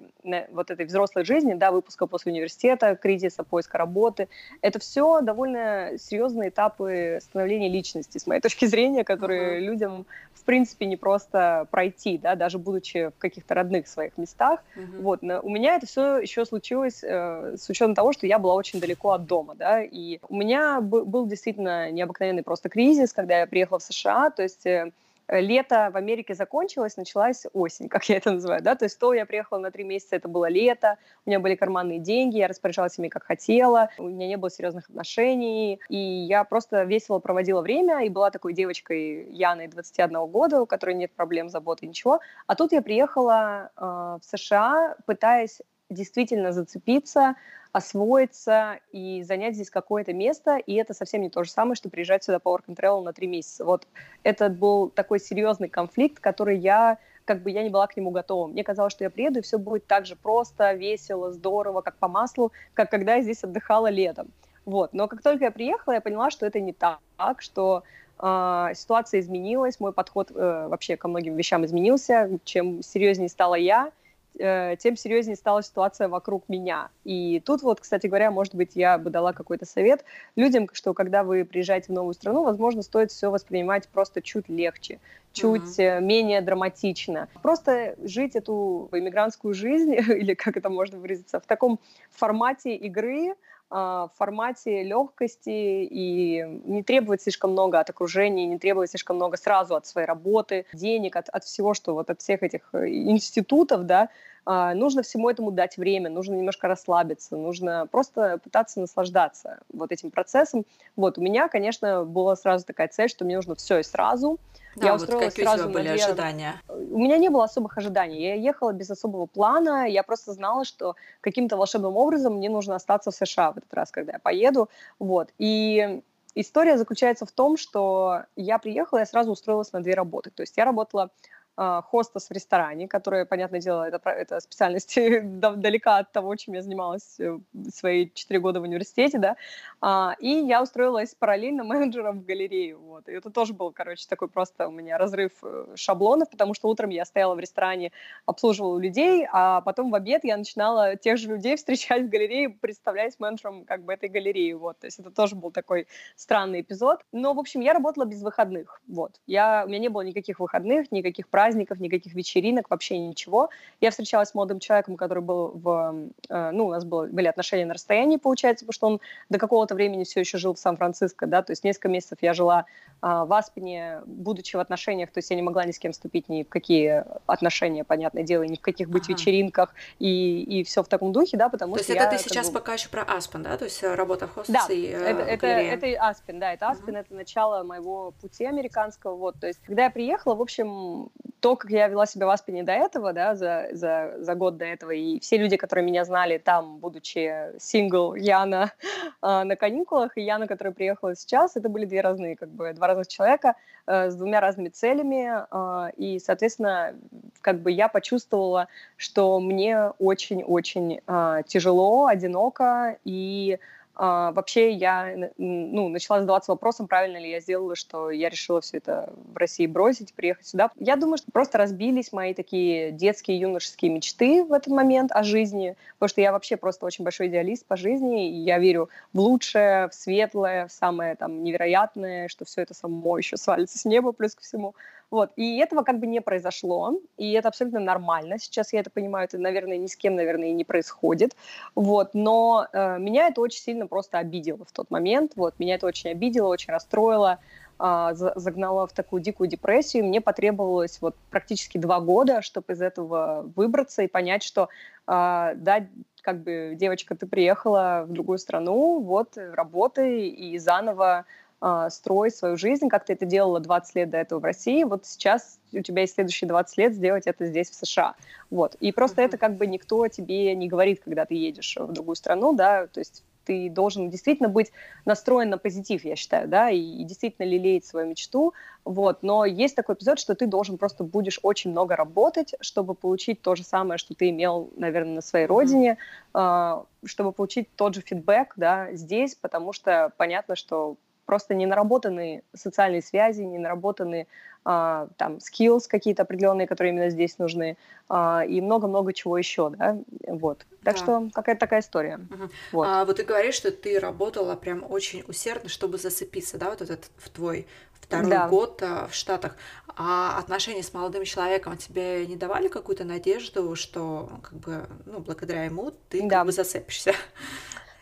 [0.52, 4.28] вот этой взрослой жизни, да, выпуска после университета, кризиса, поиска работы,
[4.62, 9.66] это все довольно серьезные этапы становления личности, с моей точки зрения, которые uh-huh.
[9.66, 14.62] людям, в принципе, не просто пройти, да, даже будучи в каких-то родных своих местах.
[14.76, 15.02] Uh-huh.
[15.02, 18.56] Вот, но у меня это все еще случилось э, с учетом того, что я была
[18.56, 23.48] очень далеко от дома, да, и у меня был действительно необыкновенный просто кризис, когда я
[23.48, 24.92] приехала в США, то есть э,
[25.30, 29.26] лето в Америке закончилось, началась осень, как я это называю, да, то есть то я
[29.26, 33.10] приехала на три месяца, это было лето, у меня были карманные деньги, я распоряжалась ими
[33.10, 38.10] как хотела, у меня не было серьезных отношений, и я просто весело проводила время, и
[38.10, 42.82] была такой девочкой Яной 21 года, у которой нет проблем, заботы, ничего, а тут я
[42.82, 47.36] приехала э, в США, пытаясь действительно зацепиться,
[47.72, 52.24] освоиться и занять здесь какое-то место, и это совсем не то же самое, что приезжать
[52.24, 53.66] сюда по work and travel на три месяца.
[53.66, 53.88] Вот
[54.24, 58.48] это был такой серьезный конфликт, который я как бы я не была к нему готова.
[58.48, 62.08] Мне казалось, что я приеду, и все будет так же просто, весело, здорово, как по
[62.08, 64.30] маслу, как когда я здесь отдыхала летом.
[64.66, 64.94] Вот.
[64.94, 67.84] Но как только я приехала, я поняла, что это не так, что
[68.20, 72.40] э, ситуация изменилась, мой подход э, вообще ко многим вещам изменился.
[72.46, 73.92] Чем серьезнее стала я,
[74.38, 76.90] тем серьезнее стала ситуация вокруг меня.
[77.04, 81.24] И тут вот, кстати говоря, может быть, я бы дала какой-то совет людям, что когда
[81.24, 85.00] вы приезжаете в новую страну, возможно, стоит все воспринимать просто чуть легче,
[85.34, 86.02] чуть uh-huh.
[86.02, 87.28] менее драматично.
[87.42, 91.80] Просто жить эту иммигрантскую жизнь, или как это можно выразиться, в таком
[92.12, 93.36] формате игры,
[93.70, 99.76] в формате легкости и не требовать слишком много от окружения, не требовать слишком много сразу
[99.76, 104.04] от своей работы, денег, от, от всего, что вот от всех этих э, институтов, да,
[104.04, 104.10] а,
[104.48, 110.66] нужно всему этому дать время, нужно немножко расслабиться, нужно просто пытаться наслаждаться вот этим процессом.
[110.96, 114.40] Вот, у меня, конечно, была сразу такая цель, что мне нужно все и сразу.
[114.78, 116.06] Да, я вот устроилась какие сразу у тебя были две...
[116.06, 116.62] ожидания?
[116.70, 118.22] У меня не было особых ожиданий.
[118.22, 119.88] Я ехала без особого плана.
[119.90, 123.92] Я просто знала, что каким-то волшебным образом мне нужно остаться в США в этот раз,
[123.92, 124.70] когда я поеду.
[125.00, 125.30] Вот.
[125.40, 126.02] И
[126.36, 130.30] история заключается в том, что я приехала, я сразу устроилась на две работы.
[130.30, 131.10] То есть я работала а,
[131.58, 137.20] хостес в ресторане, которая, понятное дело, это, это специальность далека от того, чем я занималась
[137.20, 137.40] э,
[137.74, 139.36] свои четыре года в университете, да,
[139.82, 144.28] а, и я устроилась параллельно менеджером в галерею, вот, и это тоже был, короче, такой
[144.28, 147.92] просто у меня разрыв э, шаблонов, потому что утром я стояла в ресторане,
[148.26, 153.20] обслуживала людей, а потом в обед я начинала тех же людей встречать в галерее, представляясь
[153.20, 157.34] менеджером как бы этой галереи, вот, то есть это тоже был такой странный эпизод, но,
[157.34, 161.28] в общем, я работала без выходных, вот, я, у меня не было никаких выходных, никаких
[161.28, 163.50] праздников, праздников, никаких вечеринок, вообще ничего.
[163.80, 166.10] Я встречалась с молодым человеком, который был в...
[166.30, 169.76] Э, ну, у нас было, были отношения на расстоянии, получается, потому что он до какого-то
[169.76, 172.66] времени все еще жил в Сан-Франциско, да, то есть несколько месяцев я жила
[173.00, 176.30] а, в Аспене, будучи в отношениях, то есть я не могла ни с кем вступить
[176.30, 179.14] ни в какие отношения, понятное дело, ни в каких быть ага.
[179.14, 182.24] вечеринках и, и все в таком духе, да, потому то что есть это я, ты
[182.24, 182.56] сейчас бы...
[182.60, 185.46] пока еще про Аспен, да, то есть э, работа в хостесе да, и э, это,
[185.46, 189.60] это, это Аспен, да, это Аспен, uh это начало моего пути американского, вот, то есть
[189.64, 191.10] когда я приехала, в общем,
[191.48, 194.66] то, как я вела себя в Аспене до этого, да, за, за, за год до
[194.66, 198.74] этого, и все люди, которые меня знали там, будучи сингл Яна
[199.22, 202.88] э, на каникулах, и Яна, которая приехала сейчас, это были две разные, как бы, два
[202.88, 203.56] разных человека
[203.86, 206.96] э, с двумя разными целями, э, и, соответственно,
[207.40, 213.60] как бы я почувствовала, что мне очень-очень э, тяжело, одиноко, и а,
[213.98, 219.14] вообще я ну, начала задаваться вопросом, правильно ли я сделала, что я решила все это
[219.34, 220.72] в России бросить, приехать сюда.
[220.78, 225.76] Я думаю, что просто разбились мои такие детские юношеские мечты в этот момент о жизни,
[225.98, 229.90] потому что я вообще просто очень большой идеалист по жизни, и я верю в лучшее,
[229.90, 234.36] в светлое, в самое там невероятное, что все это само еще свалится с неба плюс
[234.36, 234.76] ко всему.
[235.10, 235.32] Вот.
[235.38, 238.38] И этого как бы не произошло, и это абсолютно нормально.
[238.40, 241.36] Сейчас я это понимаю, это, наверное, ни с кем, наверное, и не происходит.
[241.76, 242.14] Вот.
[242.14, 245.34] Но э, меня это очень сильно просто обидело в тот момент.
[245.36, 245.60] Вот.
[245.60, 247.40] Меня это очень обидело, очень расстроило
[247.80, 250.04] э, загнала в такую дикую депрессию.
[250.04, 254.68] Мне потребовалось вот практически два года, чтобы из этого выбраться и понять, что
[255.08, 255.88] э, да,
[256.22, 261.24] как бы, девочка, ты приехала в другую страну, вот, работай и заново
[261.62, 265.06] э, строить свою жизнь, как ты это делала 20 лет до этого в России, вот
[265.06, 268.16] сейчас у тебя есть следующие 20 лет сделать это здесь, в США.
[268.50, 268.76] Вот.
[268.76, 269.26] И просто uh-huh.
[269.26, 273.00] это как бы никто тебе не говорит, когда ты едешь в другую страну, да, то
[273.00, 274.74] есть ты должен действительно быть
[275.06, 279.76] настроен на позитив, я считаю, да, и, и действительно лелеять свою мечту, вот, но есть
[279.76, 283.98] такой эпизод, что ты должен просто будешь очень много работать, чтобы получить то же самое,
[283.98, 285.98] что ты имел, наверное, на своей родине,
[286.34, 292.42] э, чтобы получить тот же фидбэк, да, здесь, потому что понятно, что просто не наработаны
[292.56, 294.26] социальные связи, не наработаны
[294.66, 297.78] а, там skills какие-то определенные, которые именно здесь нужны,
[298.10, 300.66] а, и много-много чего еще, да, вот.
[300.84, 301.02] Так да.
[301.02, 302.20] что какая-то такая история.
[302.30, 302.50] Угу.
[302.72, 302.88] Вот.
[302.88, 307.06] А, вот ты говоришь, что ты работала прям очень усердно, чтобы зацепиться, да, вот этот
[307.18, 308.48] в твой второй да.
[308.48, 309.56] год а, в Штатах.
[309.96, 315.66] А отношения с молодым человеком тебе не давали какую-то надежду, что как бы, ну, благодаря
[315.66, 316.38] ему ты да.
[316.38, 317.14] как бы зацепишься?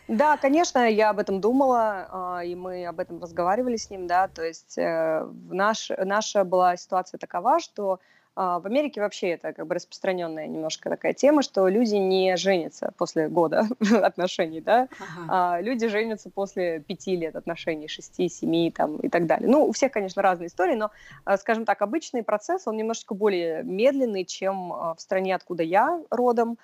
[0.08, 4.28] Да, конечно, я об этом думала, а, и мы об этом разговаривали с ним, да,
[4.28, 7.98] то есть э, наш, наша была ситуация такова, что
[8.36, 12.92] а, в Америке вообще это как бы распространенная немножко такая тема, что люди не женятся
[12.96, 13.66] после года
[14.02, 15.26] отношений, да, ага.
[15.56, 19.48] а люди женятся после пяти лет отношений, шести, семи там и так далее.
[19.48, 20.92] Ну, у всех, конечно, разные истории, но,
[21.38, 26.58] скажем так, обычный процесс, он немножечко более медленный, чем в стране, откуда я родом,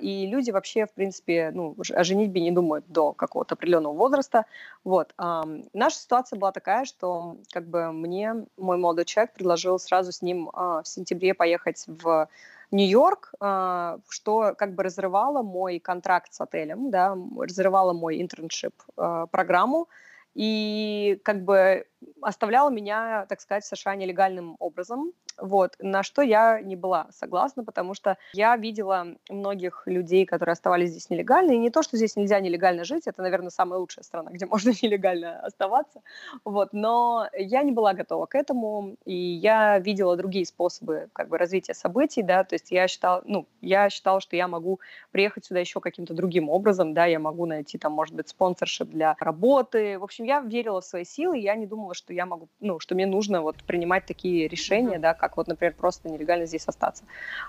[0.00, 4.46] и люди вообще, в принципе, ну, о женитьбе не думают до какого-то определенного возраста.
[4.84, 5.14] Вот.
[5.18, 10.50] Наша ситуация была такая, что как бы мне мой молодой человек предложил сразу с ним
[10.52, 12.28] а, в сентябре поехать в
[12.70, 19.88] Нью-Йорк, а, что как бы разрывало мой контракт с отелем, да, разрывало мой интерншип программу,
[20.34, 21.86] и как бы
[22.22, 25.12] оставляла меня, так сказать, в США нелегальным образом.
[25.40, 30.90] Вот, на что я не была согласна, потому что я видела многих людей, которые оставались
[30.90, 34.30] здесь нелегально, и не то, что здесь нельзя нелегально жить, это, наверное, самая лучшая страна,
[34.30, 36.02] где можно нелегально оставаться,
[36.44, 41.38] вот, но я не была готова к этому, и я видела другие способы, как бы,
[41.38, 45.60] развития событий, да, то есть я считала, ну, я считала, что я могу приехать сюда
[45.60, 50.04] еще каким-то другим образом, да, я могу найти там, может быть, спонсоршип для работы, в
[50.04, 53.06] общем, я верила в свои силы, я не думала, что я могу, ну, что мне
[53.06, 57.04] нужно вот принимать такие решения, да, как вот, например, просто нелегально здесь остаться.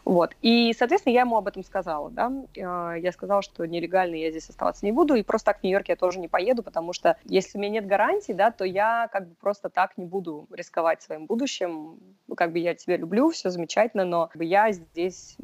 [0.05, 0.35] Вот.
[0.41, 2.31] И, соответственно, я ему об этом сказала, да.
[2.59, 5.89] А, я сказала, что нелегально я здесь оставаться не буду, и просто так в Нью-Йорк
[5.89, 9.27] я тоже не поеду, потому что если у меня нет гарантий, да, то я как
[9.27, 11.99] бы просто так не буду рисковать своим будущим.
[12.35, 15.37] Как бы я тебя люблю, все замечательно, но я здесь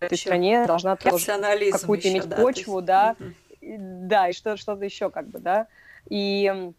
[0.00, 1.26] в этой стране должна тоже
[1.72, 2.86] какую-то иметь да, почву, есть...
[2.86, 3.76] да, mm-hmm.
[4.08, 5.68] да, и что, что-то еще как бы, да.
[6.08, 6.72] И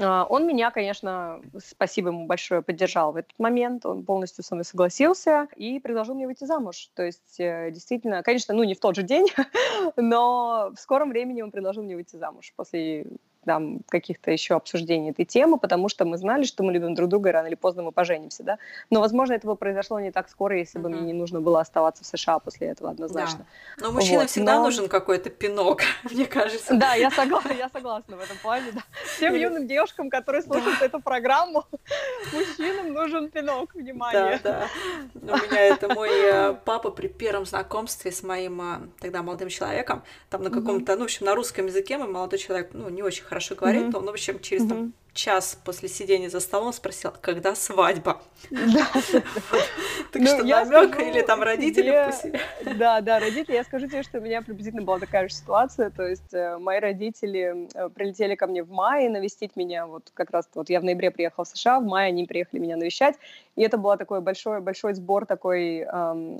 [0.00, 3.86] он меня, конечно, спасибо ему большое, поддержал в этот момент.
[3.86, 6.90] Он полностью со мной согласился и предложил мне выйти замуж.
[6.94, 9.26] То есть, э, действительно, конечно, ну не в тот же день,
[9.96, 13.06] но в скором времени он предложил мне выйти замуж после
[13.46, 17.30] там, каких-то еще обсуждений этой темы, потому что мы знали, что мы любим друг друга,
[17.30, 18.58] и рано или поздно мы поженимся, да.
[18.90, 20.92] Но, возможно, этого произошло не так скоро, если бы mm-hmm.
[20.92, 23.46] мне не нужно было оставаться в США после этого однозначно.
[23.78, 23.86] Да.
[23.86, 24.30] Но мужчина вот.
[24.30, 24.64] всегда Но...
[24.64, 26.74] нужен какой-то пинок, мне кажется.
[26.74, 28.82] Да, я согласна, я согласна в этом плане, да.
[29.16, 31.64] Всем юным девушкам, которые слушают эту программу,
[32.32, 34.40] мужчинам нужен пинок, внимание.
[34.42, 34.68] Да,
[35.14, 35.34] да.
[35.34, 40.02] У меня это мой э, папа при первом знакомстве с моим э, тогда молодым человеком,
[40.30, 43.24] там на каком-то, ну, в общем, на русском языке мой молодой человек, ну, не очень
[43.24, 43.98] хорошо говорит, mm-hmm.
[43.98, 44.68] он, в общем, через mm-hmm.
[44.68, 48.20] там, час после сидения за столом спросил, когда свадьба.
[50.12, 52.12] Так ну, что намек или там родители
[52.76, 53.54] Да, да, родители.
[53.54, 55.90] Я скажу тебе, что у меня приблизительно была такая же ситуация.
[55.90, 59.86] То есть э, мои родители э, прилетели ко мне в мае навестить меня.
[59.86, 62.76] Вот как раз вот я в ноябре приехала в США, в мае они приехали меня
[62.76, 63.16] навещать.
[63.56, 65.86] И это был такой большой, большой сбор такой,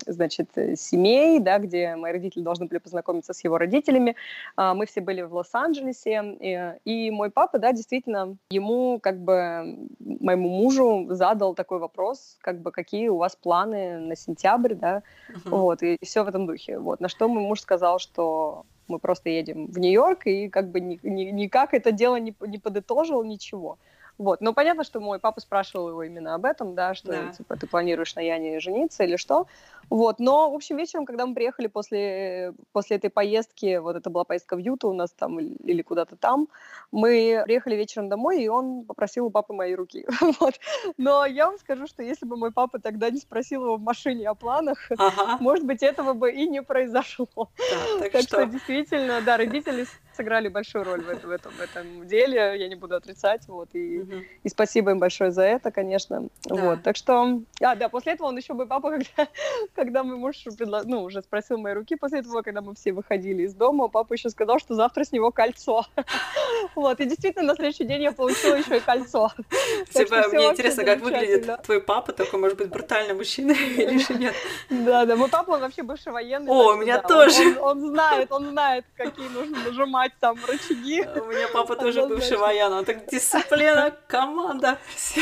[0.05, 4.15] значит, семей, да, где мои родители должны были познакомиться с его родителями.
[4.55, 9.87] А, мы все были в Лос-Анджелесе, и мой папа, да, действительно, ему ему, как бы,
[9.99, 15.49] моему мужу задал такой вопрос, как бы, какие у вас планы на сентябрь, да, uh-huh.
[15.49, 19.29] вот, и все в этом духе, вот, на что мой муж сказал, что мы просто
[19.29, 23.77] едем в Нью-Йорк, и как бы ни, ни, никак это дело не, не подытожил, ничего.
[24.17, 24.41] Вот.
[24.41, 27.31] Но понятно, что мой папа спрашивал его именно об этом, да, что да.
[27.33, 29.47] типа ты планируешь на Яне жениться или что.
[29.89, 30.19] Вот.
[30.19, 34.55] Но, в общем, вечером, когда мы приехали после, после этой поездки, вот это была поездка
[34.55, 36.47] в Юту у нас там или куда-то там,
[36.91, 40.05] мы приехали вечером домой, и он попросил у папы моей руки.
[40.39, 40.55] вот.
[40.97, 44.29] Но я вам скажу, что если бы мой папа тогда не спросил его в машине
[44.29, 45.37] о планах, ага.
[45.39, 47.27] может быть, этого бы и не произошло.
[47.37, 48.41] Да, так, так что...
[48.41, 52.75] что действительно, да, родители сыграли большую роль в, в, этом, в этом деле, я не
[52.75, 54.23] буду отрицать, вот, и, угу.
[54.43, 56.55] и спасибо им большое за это, конечно, да.
[56.55, 59.31] вот, так что, а, да, после этого он еще бы, папа, когда,
[59.75, 60.83] когда мой муж предло...
[60.85, 64.29] ну, уже спросил мои руки, после этого, когда мы все выходили из дома, папа еще
[64.29, 65.85] сказал, что завтра с него кольцо,
[66.75, 69.31] вот, и действительно, на следующий день я получила еще и кольцо.
[69.93, 74.33] Типа, мне интересно, как выглядит твой папа, такой, может быть, брутальный мужчина или же нет?
[74.69, 76.51] Да, да, мой папа, он вообще бывший военный.
[76.51, 77.59] О, у меня тоже.
[77.59, 81.01] Он знает, он знает, какие нужно нажимать там рычаги.
[81.01, 85.21] У меня папа тоже бывший воен, он так дисциплина, команда, все.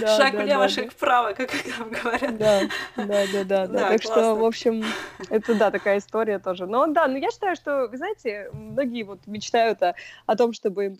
[0.00, 2.38] Шаг влево, шаг вправо, как там говорят.
[2.38, 2.60] Да,
[2.96, 3.66] да, да, да.
[3.66, 3.88] да.
[3.90, 4.84] Так что, в общем,
[5.30, 6.66] это, да, такая история тоже.
[6.66, 9.94] Но, да, но я считаю, что, вы знаете, многие вот мечтают о,
[10.26, 10.96] о том, чтобы им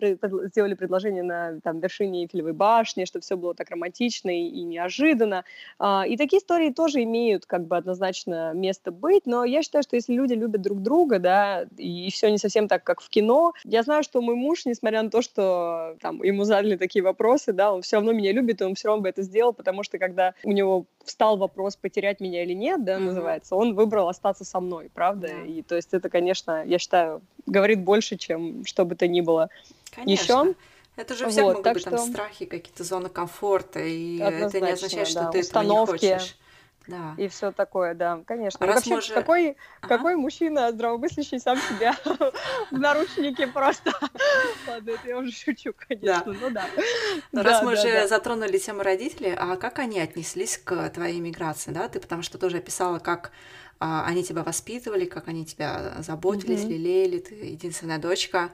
[0.49, 5.45] сделали предложение на там, вершине Эйфелевой башни, чтобы все было так романтично и, и неожиданно.
[5.79, 9.95] А, и такие истории тоже имеют как бы однозначно место быть, но я считаю, что
[9.95, 13.53] если люди любят друг друга, да, и все не совсем так, как в кино.
[13.63, 17.73] Я знаю, что мой муж, несмотря на то, что там ему задали такие вопросы, да,
[17.73, 20.33] он все равно меня любит, и он все равно бы это сделал, потому что когда
[20.43, 22.99] у него встал вопрос потерять меня или нет, да, mm-hmm.
[22.99, 25.27] называется, он выбрал остаться со мной, правда?
[25.27, 25.47] Yeah.
[25.47, 29.49] И то есть это, конечно, я считаю, говорит больше, чем что бы то ни было.
[29.91, 30.23] Конечно.
[30.23, 30.55] Еще
[30.97, 31.91] это же всех вот, могут быть что...
[31.91, 36.37] там страхи, какие-то зоны комфорта, и это не означает, что да, ты этого не хочешь
[36.87, 37.15] да.
[37.17, 38.65] и все такое, да, конечно.
[38.65, 39.97] А вообще, мы какой, ага.
[39.97, 41.95] какой мужчина здравомыслящий сам себя
[42.71, 43.91] в наручнике просто...
[44.67, 46.65] Ладно, это я уже шучу, конечно, ну да.
[47.33, 51.87] Раз мы уже затронули тему родителей, а как они отнеслись к твоей миграции, да?
[51.87, 53.31] Ты потому что тоже описала, как
[53.79, 58.51] а, они тебя воспитывали, как они тебя заботились, лелеяли, ты единственная дочка.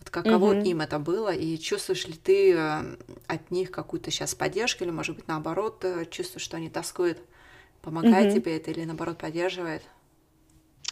[0.00, 4.34] Вот каково mm им это было, и чувствуешь ли ты э, от них какую-то сейчас
[4.34, 7.18] поддержку, или, может быть, наоборот, э, чувствуешь, что они тоскуют
[7.84, 8.40] Помогает mm-hmm.
[8.40, 9.82] тебе это или наоборот поддерживает?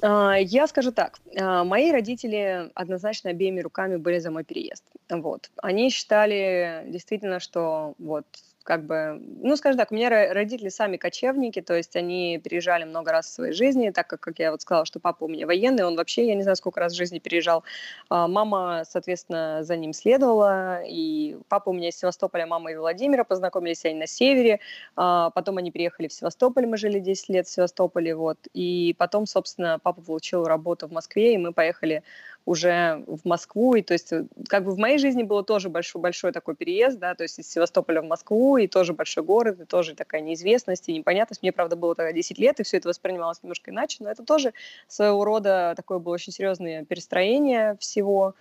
[0.03, 1.19] А, я скажу так.
[1.41, 4.85] А, мои родители однозначно обеими руками были за мой переезд.
[5.09, 5.51] Вот.
[5.57, 8.27] Они считали действительно, что вот
[8.63, 13.13] как бы, ну, скажем так, у меня родители сами кочевники, то есть они переезжали много
[13.13, 15.85] раз в своей жизни, так как, как я вот сказала, что папа у меня военный,
[15.85, 17.65] он вообще, я не знаю, сколько раз в жизни переезжал.
[18.09, 23.25] А мама, соответственно, за ним следовала, и папа у меня из Севастополя, мама из Владимира,
[23.25, 24.61] познакомились они на севере,
[24.97, 29.27] а потом они приехали в Севастополь, мы жили 10 лет в Севастополе, вот, и потом,
[29.27, 32.03] собственно, папа получил работу в Москве, и мы поехали
[32.45, 36.03] уже в Москву, и то есть э, как бы в моей жизни было тоже большой,
[36.03, 39.65] большой такой переезд, да, то есть из Севастополя в Москву, и тоже большой город, и
[39.65, 41.43] тоже такая неизвестность и непонятность.
[41.43, 44.53] Мне, правда, было тогда 10 лет, и все это воспринималось немножко иначе, но это тоже
[44.89, 48.35] своего рода такое было очень серьезное перестроение всего.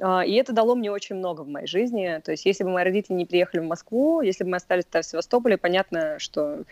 [0.00, 2.20] А, и это дало мне очень много в моей жизни.
[2.24, 5.02] То есть, если бы мои родители не приехали в Москву, если бы мы остались в
[5.02, 6.64] Севастополе, понятно, что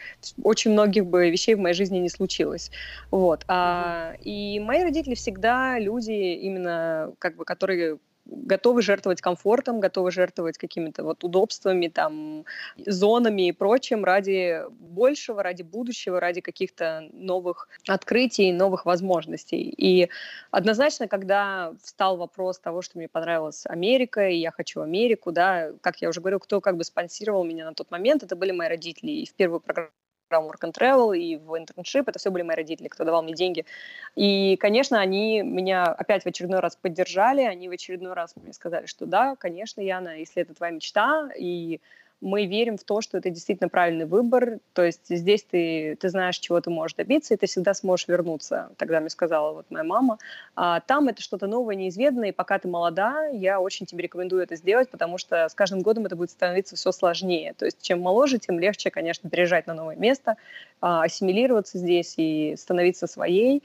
[0.42, 2.70] очень многих бы вещей в моей жизни не случилось.
[3.10, 3.44] Вот.
[3.48, 7.98] А, и мои родители всегда люди именно, как бы, которые
[8.30, 12.44] готовы жертвовать комфортом, готовы жертвовать какими-то вот удобствами, там,
[12.86, 19.74] зонами и прочим ради большего, ради будущего, ради каких-то новых открытий, новых возможностей.
[19.76, 20.08] И
[20.50, 26.00] однозначно, когда встал вопрос того, что мне понравилась Америка, и я хочу Америку, да, как
[26.02, 29.10] я уже говорю, кто как бы спонсировал меня на тот момент, это были мои родители.
[29.10, 29.90] И в первую программу
[30.30, 32.08] программу Work and Travel и в internship.
[32.08, 33.66] Это все были мои родители, кто давал мне деньги.
[34.14, 37.42] И, конечно, они меня опять в очередной раз поддержали.
[37.42, 41.80] Они в очередной раз мне сказали, что да, конечно, Яна, если это твоя мечта, и
[42.20, 44.58] мы верим в то, что это действительно правильный выбор.
[44.74, 48.70] То есть здесь ты, ты знаешь, чего ты можешь добиться, и ты всегда сможешь вернуться.
[48.76, 50.18] Тогда мне сказала вот моя мама.
[50.54, 54.56] А там это что-то новое, неизведанное, и пока ты молода, я очень тебе рекомендую это
[54.56, 57.54] сделать, потому что с каждым годом это будет становиться все сложнее.
[57.56, 60.36] То есть чем моложе, тем легче, конечно, переезжать на новое место,
[60.80, 63.62] а, ассимилироваться здесь и становиться своей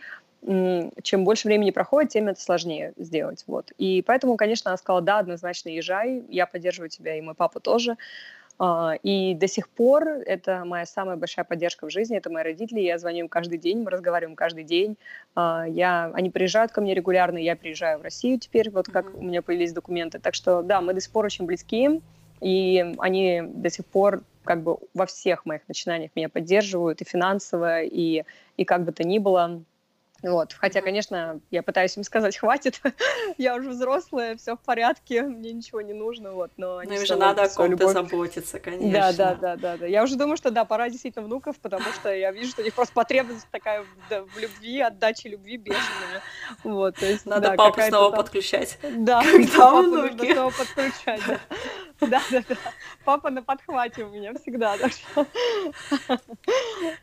[1.02, 3.44] чем больше времени проходит, тем это сложнее сделать.
[3.48, 3.72] Вот.
[3.78, 7.98] И поэтому, конечно, она сказала, да, однозначно езжай, я поддерживаю тебя, и мой папа тоже.
[8.58, 12.80] А, и до сих пор это моя самая большая поддержка в жизни, это мои родители,
[12.80, 14.98] я звоню им каждый день, мы разговариваем каждый день.
[15.36, 19.18] А, я, они приезжают ко мне регулярно, я приезжаю в Россию теперь, вот как mm-hmm.
[19.18, 20.20] у меня появились документы.
[20.20, 22.02] Так что да, мы до сих пор очень близки,
[22.42, 27.82] и они до сих пор как бы во всех моих начинаниях меня поддерживают и финансово,
[27.82, 28.24] и,
[28.58, 29.62] и как бы то ни было.
[30.26, 30.54] Вот.
[30.54, 32.82] Хотя, конечно, я пытаюсь им сказать, хватит,
[33.38, 37.44] я уже взрослая, все в порядке, мне ничего не нужно, вот, но Ну, уже надо
[37.44, 38.92] о ком-то заботиться, конечно.
[38.92, 39.86] Да, да, да, да, да.
[39.86, 42.74] Я уже думаю, что да, пора действительно внуков, потому что я вижу, что у них
[42.74, 46.24] просто потребность такая в, да, в любви, отдаче любви бешеная.
[46.64, 48.18] Вот, то есть, надо да, папу снова там...
[48.18, 48.80] подключать.
[48.82, 50.12] Да, когда папу внуки.
[50.12, 51.40] нужно снова подключать, да.
[52.02, 52.56] Да, да, да.
[53.06, 54.78] Папа на подхвате у меня всегда.
[54.78, 55.26] Так что...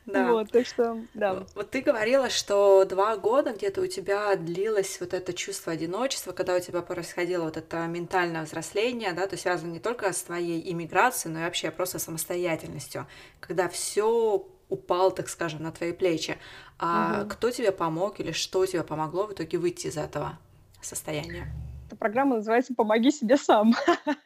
[0.07, 0.33] Да.
[0.33, 1.45] Вот, так что, да.
[1.55, 6.57] Вот ты говорила, что два года где-то у тебя длилось вот это чувство одиночества, когда
[6.57, 10.71] у тебя происходило вот это ментальное взросление, да, то есть связано не только с твоей
[10.73, 13.07] иммиграцией, но и вообще просто самостоятельностью,
[13.41, 16.39] когда все упал, так скажем, на твои плечи.
[16.79, 17.31] А угу.
[17.31, 20.39] кто тебе помог или что тебе помогло в итоге выйти из этого
[20.81, 21.53] состояния?
[21.93, 23.75] Эта программа называется «Помоги себе сам»,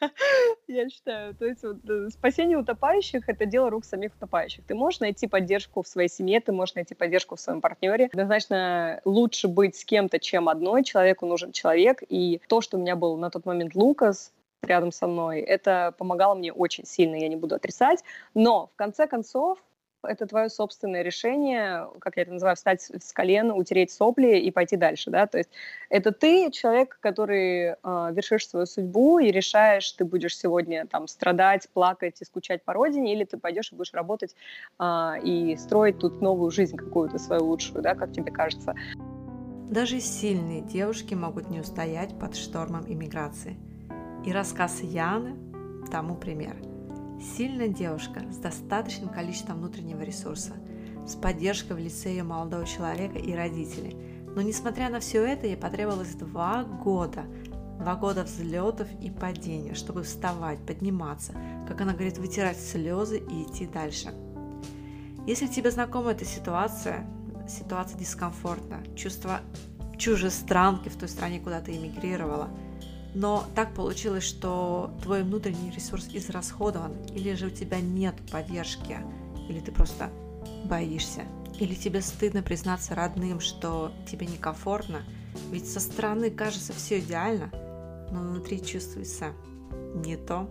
[0.69, 1.35] я считаю.
[1.35, 4.65] То есть вот, э, спасение утопающих— это дело рук самих утопающих.
[4.65, 8.07] Ты можешь найти поддержку в своей семье, ты можешь найти поддержку в своем партнере.
[8.13, 10.85] Однозначно лучше быть с кем-то, чем одной.
[10.85, 12.03] Человеку нужен человек.
[12.09, 15.41] И то, что у меня был на тот момент Лукас, рядом со мной.
[15.41, 18.03] Это помогало мне очень сильно, я не буду отрицать.
[18.35, 19.59] Но, в конце концов,
[20.07, 24.77] это твое собственное решение, как я это называю, встать с колен, утереть сопли и пойти
[24.77, 25.51] дальше, да, то есть
[25.91, 31.69] это ты, человек, который э, вершишь свою судьбу и решаешь, ты будешь сегодня там страдать,
[31.73, 34.35] плакать и скучать по родине, или ты пойдешь и будешь работать
[34.79, 38.75] э, и строить тут новую жизнь какую-то свою лучшую, да, как тебе кажется.
[39.71, 43.57] Даже сильные девушки могут не устоять под штормом иммиграции.
[44.25, 45.37] И рассказ Яны
[45.91, 46.57] тому пример–
[47.21, 50.53] Сильная девушка с достаточным количеством внутреннего ресурса,
[51.07, 53.97] с поддержкой в лице ее молодого человека и родителей.
[54.35, 57.25] Но несмотря на все это, ей потребовалось два года,
[57.79, 61.33] два года взлетов и падений, чтобы вставать, подниматься,
[61.67, 64.13] как она говорит, вытирать слезы и идти дальше.
[65.27, 67.07] Если тебе знакома эта ситуация,
[67.49, 69.41] ситуация дискомфортна, чувство
[69.97, 72.51] чужестранки в той стране, куда ты эмигрировала–
[73.17, 78.99] но так получилось, что твой внутренний ресурс израсходован, или же у тебя нет поддержки,
[79.49, 80.11] или ты просто
[80.67, 81.23] боишься,
[81.59, 85.03] или тебе стыдно признаться родным, что тебе некомфортно,
[85.51, 87.49] ведь со стороны кажется все идеально,
[88.13, 89.33] но внутри чувствуется
[89.95, 90.51] не то,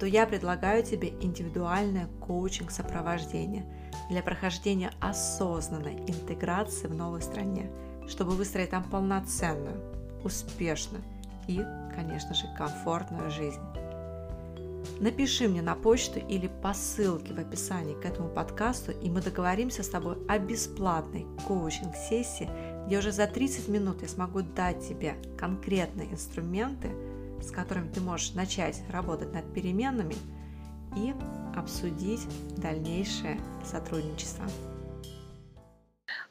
[0.00, 3.66] то я предлагаю тебе индивидуальное коучинг-сопровождение
[4.08, 7.70] для прохождения осознанной интеграции в новой стране,
[8.08, 9.78] чтобы выстроить там полноценную,
[10.24, 11.04] успешную
[11.46, 11.64] и,
[11.94, 13.60] конечно же, комфортную жизнь.
[15.00, 19.82] Напиши мне на почту или по ссылке в описании к этому подкасту, и мы договоримся
[19.82, 22.48] с тобой о бесплатной коучинг-сессии,
[22.86, 26.90] где уже за 30 минут я смогу дать тебе конкретные инструменты,
[27.42, 30.14] с которыми ты можешь начать работать над переменами
[30.96, 31.14] и
[31.56, 32.26] обсудить
[32.56, 34.44] дальнейшее сотрудничество.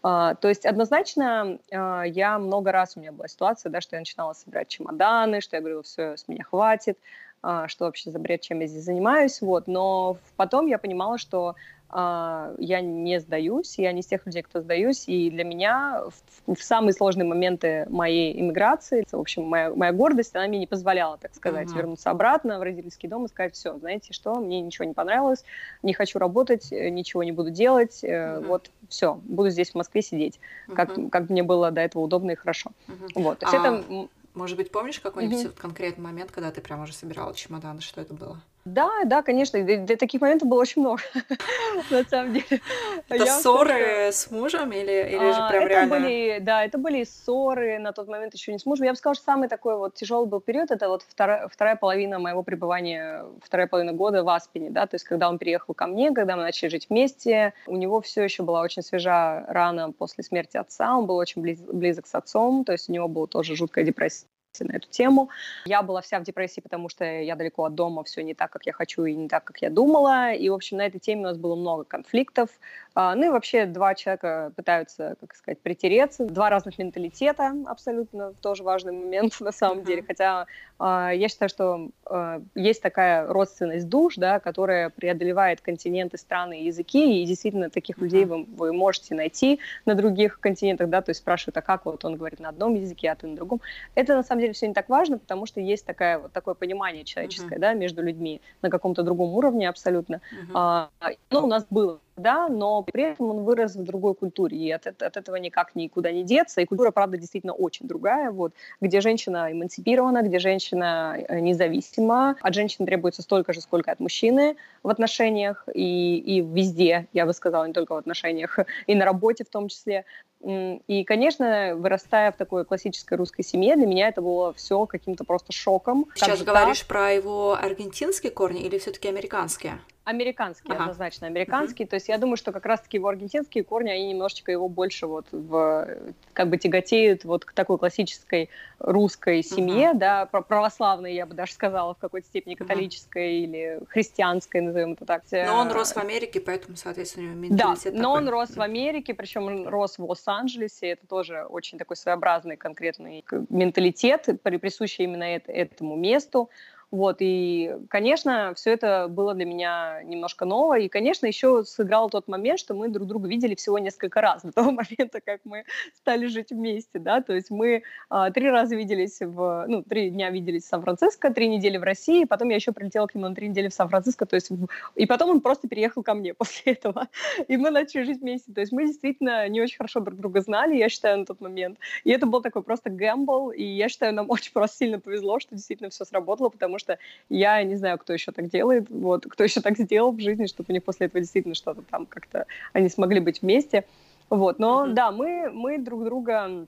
[0.04, 3.99] Uh, то есть однозначно uh, я много раз, у меня была ситуация, да, что я
[3.99, 6.97] начинала собирать чемоданы, что я говорила, все, с меня хватит,
[7.43, 11.49] uh, что вообще за бред, чем я здесь занимаюсь, вот, но потом я понимала, что
[11.49, 11.56] а,
[11.94, 16.04] я не сдаюсь, я не из тех людей, кто сдаюсь, и для меня
[16.46, 20.68] в, в самые сложные моменты моей иммиграции, в общем, моя, моя гордость, она мне не
[20.68, 21.78] позволяла, так сказать, uh-huh.
[21.78, 25.44] вернуться обратно в родительский дом и сказать, все, знаете что, мне ничего не понравилось,
[25.84, 28.46] не хочу работать, э, ничего не буду делать, uh-huh.
[28.46, 30.76] вот, все, буду здесь в Москве сидеть, uh-huh.
[30.76, 32.72] как, как мне было до этого удобно и хорошо.
[32.88, 33.12] Uh-huh.
[33.16, 33.58] Вот, то есть а...
[33.58, 35.60] это может быть, помнишь какой-нибудь mm-hmm.
[35.60, 38.39] конкретный момент, когда ты прям уже собирала чемоданы, что это было?
[38.66, 41.01] Да, да, конечно, для, таких моментов было очень много,
[41.89, 42.62] на самом деле.
[43.09, 45.95] Это ссоры с мужем или, или же а, прям реально?
[45.95, 48.86] Были, да, это были ссоры, на тот момент еще не с мужем.
[48.86, 52.20] Я бы сказала, что самый такой вот тяжелый был период, это вот вторая, вторая половина
[52.20, 56.12] моего пребывания, вторая половина года в Аспене, да, то есть когда он переехал ко мне,
[56.12, 60.57] когда мы начали жить вместе, у него все еще была очень свежа рана после смерти
[60.57, 63.84] отца, он был очень близ, близок с отцом, то есть у него была тоже жуткая
[63.84, 64.28] депрессия
[64.60, 65.30] на эту тему.
[65.66, 68.66] Я была вся в депрессии, потому что я далеко от дома, все не так, как
[68.66, 70.34] я хочу и не так, как я думала.
[70.34, 72.49] И, в общем, на этой теме у нас было много конфликтов.
[72.93, 76.26] А, ну и вообще два человека пытаются, как сказать, притереться.
[76.26, 80.04] Два разных менталитета абсолютно тоже важный момент на самом деле.
[80.04, 80.47] Хотя
[80.78, 86.66] а, я считаю, что а, есть такая родственность душ, да, которая преодолевает континенты, страны и
[86.66, 91.22] языки, и действительно таких людей вы, вы можете найти на других континентах, да, то есть
[91.22, 93.62] спрашивают, а как вот он говорит на одном языке, а ты на другом.
[93.95, 97.04] Это на самом деле все не так важно, потому что есть такая, вот такое понимание
[97.04, 97.62] человеческое, uh-huh.
[97.62, 100.16] да, между людьми на каком-то другом уровне абсолютно.
[100.16, 100.52] Uh-huh.
[100.54, 100.89] А,
[101.30, 104.88] ну, у нас было да, но при этом он вырос в другой культуре, и от,
[104.88, 106.61] от этого никак никуда не деться.
[106.61, 112.53] И культура, правда, действительно очень другая, вот, где женщина эмансипирована, где женщина э, независима, от
[112.53, 117.65] женщины требуется столько же, сколько от мужчины в отношениях и, и везде, я бы сказала,
[117.65, 120.05] не только в отношениях, и на работе в том числе.
[120.43, 125.51] И, конечно, вырастая в такой классической русской семье, для меня это было все каким-то просто
[125.51, 126.07] шоком.
[126.15, 126.88] Сейчас говоришь так.
[126.88, 129.80] про его аргентинские корни или все-таки американские?
[130.04, 130.82] Американский, ага.
[130.82, 131.84] однозначно американский.
[131.84, 131.89] Uh-huh.
[131.89, 135.28] То есть я думаю, что как раз-таки его аргентинские корни, они немножечко его больше вот
[135.32, 135.88] в,
[136.34, 138.49] как бы тяготеют вот к такой классической
[138.80, 139.97] русской семье, uh-huh.
[139.97, 143.43] да, православной, я бы даже сказала, в какой-то степени католической uh-huh.
[143.43, 145.22] или христианской, назовем это так.
[145.32, 147.99] Но он рос в Америке, поэтому, соответственно, у него менталитет Да, такой.
[147.99, 152.58] но он рос в Америке, причем он рос в Лос-Анджелесе, это тоже очень такой своеобразный
[152.58, 156.49] конкретный менталитет, присущий именно это, этому месту.
[156.92, 160.78] Вот, и, конечно, все это было для меня немножко ново.
[160.78, 164.52] И, конечно, еще сыграл тот момент, что мы друг друга видели всего несколько раз до
[164.52, 165.64] того момента, как мы
[165.96, 170.30] стали жить вместе, да, то есть мы а, три раза виделись в, ну, три дня
[170.32, 173.48] виделись в Сан-Франциско, три недели в России, потом я еще прилетела к нему на три
[173.48, 174.52] недели в Сан-Франциско, то есть,
[174.96, 177.08] и потом он просто переехал ко мне после этого,
[177.48, 180.76] и мы начали жить вместе, то есть мы действительно не очень хорошо друг друга знали,
[180.76, 184.26] я считаю, на тот момент, и это был такой просто гэмбл, и я считаю, нам
[184.30, 186.98] очень просто сильно повезло, что действительно все сработало, потому что
[187.30, 190.68] я не знаю, кто еще так делает, вот, кто еще так сделал в жизни, чтобы
[190.70, 193.86] у них после этого действительно что-то там как-то они смогли быть вместе.
[194.30, 194.94] Вот, но mm-hmm.
[194.94, 196.66] да, мы, мы друг друга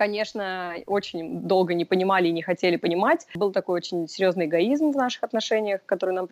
[0.00, 3.26] конечно, очень долго не понимали и не хотели понимать.
[3.34, 6.26] Был такой очень серьезный эгоизм в наших отношениях, который нам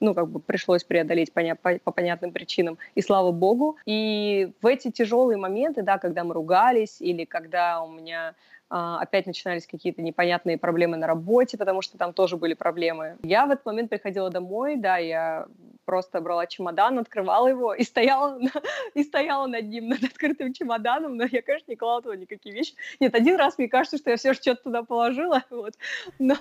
[0.00, 2.78] ну, как бы пришлось преодолеть поня- по, по понятным причинам.
[2.96, 3.76] И слава богу.
[3.86, 8.34] И в эти тяжелые моменты, да, когда мы ругались или когда у меня
[8.72, 13.18] опять начинались какие-то непонятные проблемы на работе, потому что там тоже были проблемы.
[13.22, 15.46] Я в этот момент приходила домой, да, я
[15.84, 18.38] просто брала чемодан, открывала его и стояла,
[18.94, 22.74] и стояла над ним, над открытым чемоданом, но я, конечно, не клала туда никакие вещи.
[23.00, 25.74] Нет, один раз мне кажется, что я все же что-то туда положила, вот,
[26.18, 26.36] но,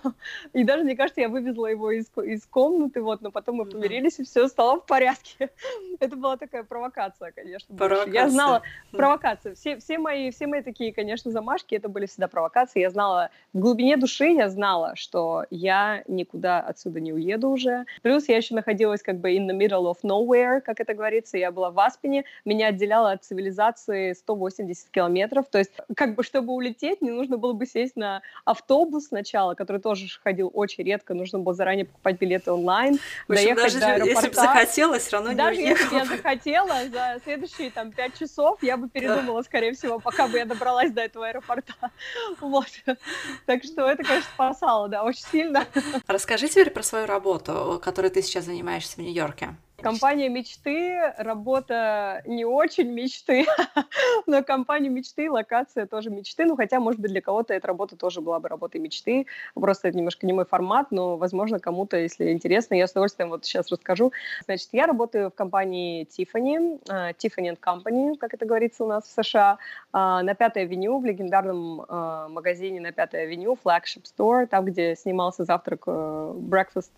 [0.53, 4.19] и даже, мне кажется, я вывезла его из, из комнаты, вот, но потом мы помирились,
[4.19, 5.49] и все стало в порядке.
[5.99, 7.75] Это была такая провокация, конечно.
[7.75, 8.13] Провокация.
[8.13, 8.61] Я знала,
[8.91, 9.55] провокация.
[9.55, 12.81] Все, все, мои, все мои такие, конечно, замашки, это были всегда провокации.
[12.81, 17.85] Я знала, в глубине души я знала, что я никуда отсюда не уеду уже.
[18.01, 21.37] Плюс я еще находилась как бы in the middle of nowhere, как это говорится.
[21.37, 25.45] Я была в Аспене, меня отделяло от цивилизации 180 километров.
[25.49, 29.81] То есть, как бы, чтобы улететь, не нужно было бы сесть на автобус сначала, который
[29.81, 33.85] тоже ходил очень редко, нужно было заранее покупать билеты онлайн, в общем, доехать даже до
[33.87, 34.09] аэропорта.
[34.09, 37.91] если бы захотелось, все равно даже не Даже если бы я захотела, за следующие там
[37.91, 41.73] пять часов я бы передумала, скорее всего, пока бы я добралась до этого аэропорта.
[42.41, 42.67] Вот.
[43.45, 45.67] Так что это, конечно, спасало, да, очень сильно.
[46.07, 49.55] Расскажи теперь про свою работу, которой ты сейчас занимаешься в Нью-Йорке.
[49.81, 53.45] Компания мечты, работа не очень мечты,
[54.27, 56.45] но компания мечты, локация тоже мечты.
[56.45, 59.25] Ну, хотя, может быть, для кого-то эта работа тоже была бы работой мечты.
[59.55, 63.43] Просто это немножко не мой формат, но, возможно, кому-то, если интересно, я с удовольствием вот
[63.45, 64.11] сейчас расскажу.
[64.45, 69.23] Значит, я работаю в компании Tiffany, uh, Tiffany Company, как это говорится у нас в
[69.23, 69.57] США,
[69.93, 74.95] uh, на Пятой авеню, в легендарном uh, магазине на Пятой авеню, flagship store, там, где
[74.95, 76.91] снимался завтрак breakfast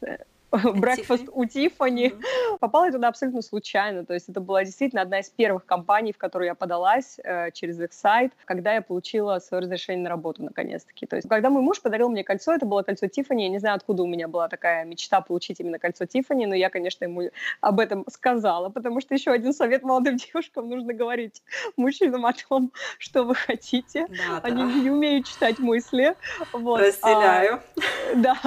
[0.75, 2.13] breakfast у Тиффани.
[2.59, 4.05] Попала я туда абсолютно случайно.
[4.05, 7.79] То есть это была действительно одна из первых компаний, в которую я подалась э, через
[7.79, 11.05] их сайт, когда я получила свое разрешение на работу наконец-таки.
[11.07, 13.43] То есть когда мой муж подарил мне кольцо, это было кольцо Тиффани.
[13.43, 16.69] Я не знаю, откуда у меня была такая мечта получить именно кольцо Тиффани, но я,
[16.69, 17.29] конечно, ему
[17.61, 21.41] об этом сказала, потому что еще один совет молодым девушкам нужно говорить
[21.77, 24.05] мужчинам о том, что вы хотите.
[24.07, 24.71] Да, Они да.
[24.71, 26.15] не умеют читать мысли.
[26.51, 26.79] Вот.
[26.79, 27.55] Разделяю.
[27.55, 28.37] А, да.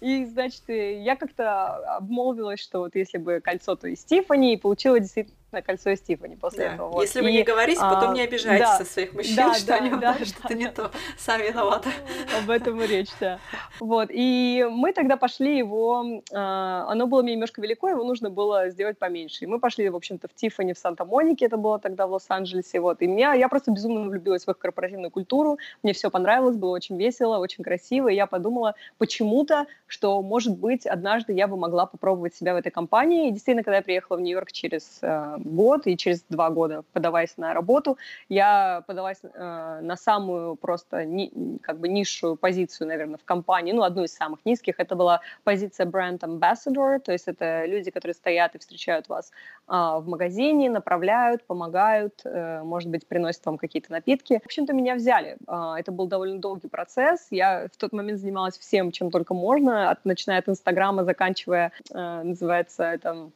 [0.00, 4.98] И, значит, я как-то обмолвилась, что вот если бы кольцо, то из Тифани, и получила
[5.00, 6.74] действительно на кольцо из Тифани после да.
[6.74, 6.90] этого.
[6.90, 7.02] Вот.
[7.02, 9.66] Если и, вы не говорите, а, потом не обижайтесь да, со своих мужчин, да, что
[9.66, 10.72] да, они да, да, что-то да, не да.
[10.72, 11.90] то, сами виноваты.
[12.38, 13.38] Об этом и речь, да.
[13.80, 18.68] Вот, и мы тогда пошли его, а, оно было мне немножко велико, его нужно было
[18.68, 19.44] сделать поменьше.
[19.44, 23.00] И мы пошли, в общем-то, в Тифани в Санта-Монике, это было тогда в Лос-Анджелесе, вот.
[23.02, 26.98] И меня, я просто безумно влюбилась в их корпоративную культуру, мне все понравилось, было очень
[26.98, 32.34] весело, очень красиво, и я подумала почему-то, что, может быть, однажды я бы могла попробовать
[32.34, 33.28] себя в этой компании.
[33.28, 37.36] И действительно, когда я приехала в Нью-Йорк через а, год, и через два года, подаваясь
[37.36, 43.24] на работу, я подалась э, на самую просто ни, как бы низшую позицию, наверное, в
[43.24, 44.74] компании, ну, одну из самых низких.
[44.78, 49.30] Это была позиция бренд ambassador, то есть это люди, которые стоят и встречают вас
[49.68, 54.40] э, в магазине, направляют, помогают, э, может быть, приносят вам какие-то напитки.
[54.42, 55.36] В общем-то, меня взяли.
[55.46, 57.28] Э, это был довольно долгий процесс.
[57.30, 62.22] Я в тот момент занималась всем, чем только можно, от, начиная от Инстаграма, заканчивая, э,
[62.22, 63.30] называется а,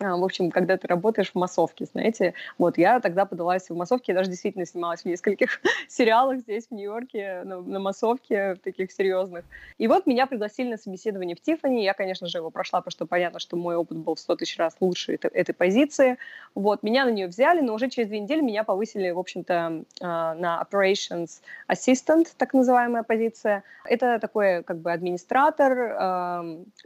[0.00, 4.18] в общем, когда ты работаешь в массовке, знаете, вот я тогда подалась в массовке, я
[4.18, 9.44] даже действительно снималась в нескольких сериалах здесь, в Нью-Йорке, на, на массовке, таких серьезных.
[9.76, 13.06] И вот меня пригласили на собеседование в Тиффани, я, конечно же, его прошла, потому что
[13.06, 16.16] понятно, что мой опыт был в 100 тысяч раз лучше этой, этой позиции.
[16.54, 20.34] Вот, меня на нее взяли, но уже через две недели меня повысили, в общем-то, а,
[20.34, 23.64] на Operations Assistant, так называемая позиция.
[23.84, 25.70] Это такой, как бы, администратор,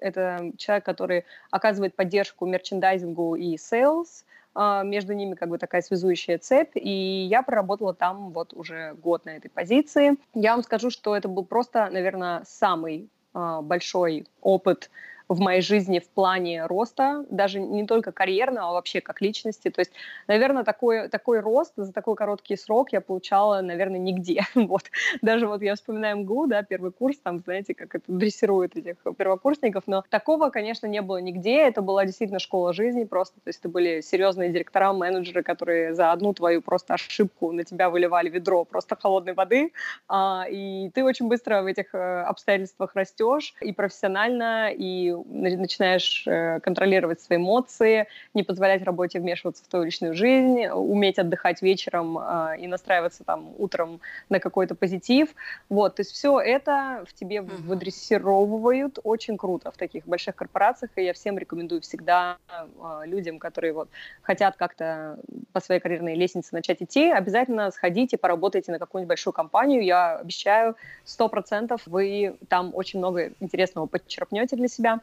[0.01, 4.25] это человек, который оказывает поддержку мерчендайзингу маркетингу и sales,
[4.55, 9.25] а, между ними как бы такая связующая цепь, и я проработала там вот уже год
[9.25, 10.17] на этой позиции.
[10.35, 14.91] Я вам скажу, что это был просто, наверное, самый а, большой опыт
[15.29, 19.71] в моей жизни в плане роста, даже не только карьерного, а вообще как личности.
[19.71, 19.93] То есть,
[20.29, 24.43] наверное, такой, такой рост за такой короткий срок я получала, наверное, нигде.
[24.75, 24.85] Вот.
[25.21, 29.85] Даже вот я вспоминаю МГУ, да, первый курс, там, знаете, как это дрессирует этих первокурсников,
[29.87, 31.59] но такого, конечно, не было нигде.
[31.59, 33.37] Это была действительно школа жизни просто.
[33.37, 37.91] То есть это были серьезные директора, менеджеры, которые за одну твою просто ошибку на тебя
[37.91, 39.73] выливали ведро просто холодной воды,
[40.09, 46.61] а, и ты очень быстро в этих э, обстоятельствах растешь и профессионально, и начинаешь э,
[46.61, 52.59] контролировать свои эмоции, не позволять работе вмешиваться в твою личную жизнь, уметь отдыхать вечером э,
[52.59, 55.35] и настраиваться там утром на какой-то позитив.
[55.69, 57.63] Вот, то есть все это в тебе mm-hmm.
[57.63, 63.73] выдрессировывают очень круто в таких больших корпорациях, и я всем рекомендую всегда э, людям, которые
[63.73, 63.89] вот
[64.23, 65.19] хотят как-то
[65.53, 69.85] по своей карьерной лестнице начать идти, обязательно сходите, поработайте на какую-нибудь большую компанию.
[69.85, 75.01] Я обещаю, сто процентов вы там очень много интересного подчерпнете для себя.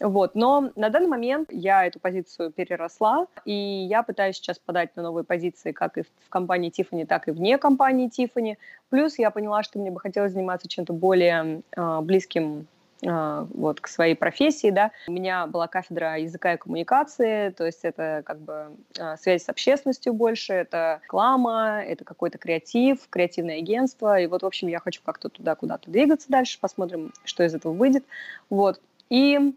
[0.00, 0.34] Вот.
[0.34, 5.24] Но на данный момент я эту позицию переросла, и я пытаюсь сейчас подать на новые
[5.24, 8.56] позиции как и в компании Tiffany, так и вне компании Tiffany.
[8.88, 12.66] Плюс я поняла, что мне бы хотелось заниматься чем-то более э, близким
[13.06, 14.92] а, вот, к своей профессии, да.
[15.08, 19.48] У меня была кафедра языка и коммуникации, то есть это как бы а, связь с
[19.48, 25.00] общественностью больше, это реклама, это какой-то креатив, креативное агентство, и вот, в общем, я хочу
[25.02, 28.04] как-то туда куда-то двигаться дальше, посмотрим, что из этого выйдет,
[28.50, 28.80] вот.
[29.08, 29.54] И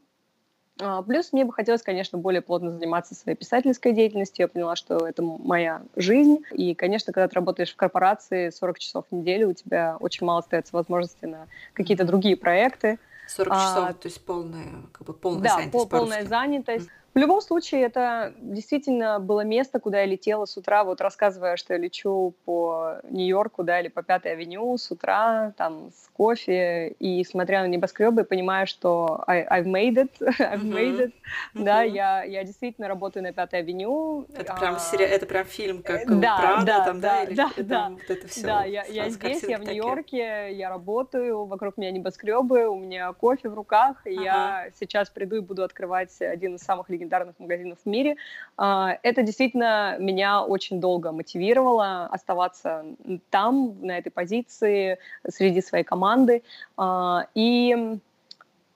[0.77, 4.43] плюс мне бы хотелось, конечно, более плотно заниматься своей писательской деятельностью.
[4.43, 6.39] Я поняла, что это моя жизнь.
[6.51, 10.39] И, конечно, когда ты работаешь в корпорации 40 часов в неделю, у тебя очень мало
[10.39, 12.99] остается возможности на какие-то другие проекты.
[13.27, 15.89] 40 а, часов, то есть полная, как бы полная да, занятость.
[15.89, 16.89] Да, полная занятость.
[17.13, 21.73] В любом случае, это действительно было место, куда я летела с утра, вот рассказывая, что
[21.73, 27.23] я лечу по Нью-Йорку, да, или по Пятой авеню с утра, там, с кофе, и
[27.23, 30.09] смотря на небоскребы, понимая, что I, I've made it,
[30.39, 31.11] I've made it,
[31.53, 31.63] uh-huh.
[31.63, 34.25] да, я, я действительно работаю на Пятой авеню.
[34.35, 35.05] Это прям, сери...
[35.05, 38.27] это прям фильм, как да, Правда, да, там, да, да, или, да, да, вот это
[38.27, 38.41] все.
[38.41, 43.49] Да, я, я здесь, я в Нью-Йорке, я работаю, вокруг меня небоскребы, у меня кофе
[43.49, 44.23] в руках, и uh-huh.
[44.23, 47.02] я сейчас приду и буду открывать один из самых легендарных
[47.39, 48.15] магазинов в мире.
[48.57, 52.85] А, это действительно меня очень долго мотивировало оставаться
[53.29, 54.97] там, на этой позиции,
[55.29, 56.43] среди своей команды.
[56.77, 57.99] А, и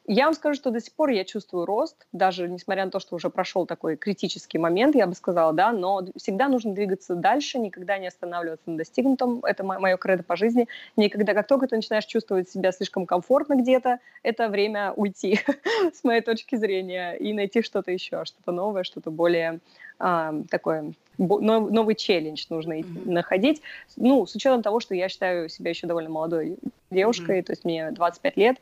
[0.07, 3.15] я вам скажу, что до сих пор я чувствую рост, даже несмотря на то, что
[3.15, 7.97] уже прошел такой критический момент, я бы сказала, да, но всегда нужно двигаться дальше, никогда
[7.97, 9.43] не останавливаться на достигнутом.
[9.43, 10.67] Это мое кредо по жизни.
[10.95, 15.41] Никогда, как только ты начинаешь чувствовать себя слишком комфортно где-то, это время уйти,
[15.93, 19.59] с моей точки зрения, и найти что-то еще, что-то новое, что-то более
[19.99, 23.09] а, такое новый челлендж нужно mm-hmm.
[23.09, 23.61] находить.
[23.95, 26.57] Ну, с учетом того, что я считаю себя еще довольно молодой
[26.91, 27.43] девушкой, mm-hmm.
[27.43, 28.57] то есть мне 25 лет,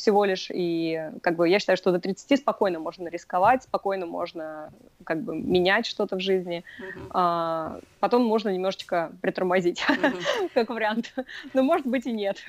[0.00, 4.72] всего лишь, и как бы я считаю, что до 30 спокойно можно рисковать, спокойно можно
[5.04, 7.06] как бы менять что-то в жизни, uh-huh.
[7.10, 10.50] а, потом можно немножечко притормозить, uh-huh.
[10.54, 11.12] как вариант,
[11.52, 12.42] но может быть и нет.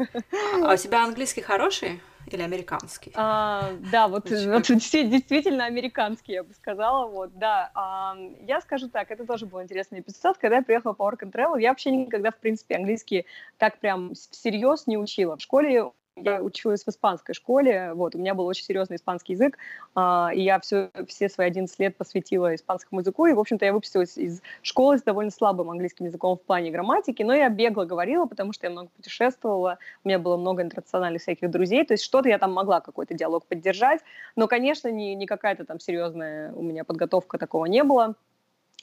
[0.63, 1.99] А у тебя английский хороший?
[2.31, 3.11] Или американский?
[3.15, 7.07] А, да, вот, вот действительно американский, я бы сказала.
[7.07, 7.71] Вот, да.
[7.73, 8.15] А,
[8.47, 10.37] я скажу так, это тоже был интересный эпизод.
[10.37, 13.25] Когда я приехала по Work and Travel, я вообще никогда, в принципе, английский
[13.57, 15.37] так прям всерьез не учила.
[15.37, 15.91] В школе
[16.23, 19.57] я училась в испанской школе, вот, у меня был очень серьезный испанский язык,
[19.95, 23.73] а, и я все, все свои 11 лет посвятила испанскому языку, и, в общем-то, я
[23.73, 28.25] выпустилась из школы с довольно слабым английским языком в плане грамматики, но я бегло говорила,
[28.25, 32.29] потому что я много путешествовала, у меня было много интернациональных всяких друзей, то есть что-то
[32.29, 34.01] я там могла, какой-то диалог поддержать,
[34.35, 38.15] но, конечно, не, не какая-то там серьезная у меня подготовка такого не было,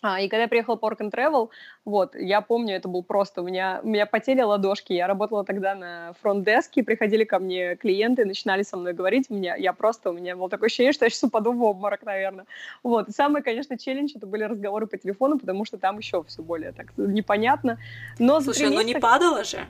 [0.03, 1.51] а, и когда я приехала по Work and Travel,
[1.84, 5.74] вот, я помню, это был просто, у меня, у меня потели ладошки, я работала тогда
[5.74, 10.12] на фронт-деске, приходили ко мне клиенты, начинали со мной говорить, у меня, я просто, у
[10.12, 12.46] меня было такое ощущение, что я сейчас упаду в обморок, наверное.
[12.82, 16.42] Вот, и самый, конечно, челлендж, это были разговоры по телефону, потому что там еще все
[16.42, 17.78] более так непонятно.
[18.18, 19.66] Но Слушай, ну не падало же?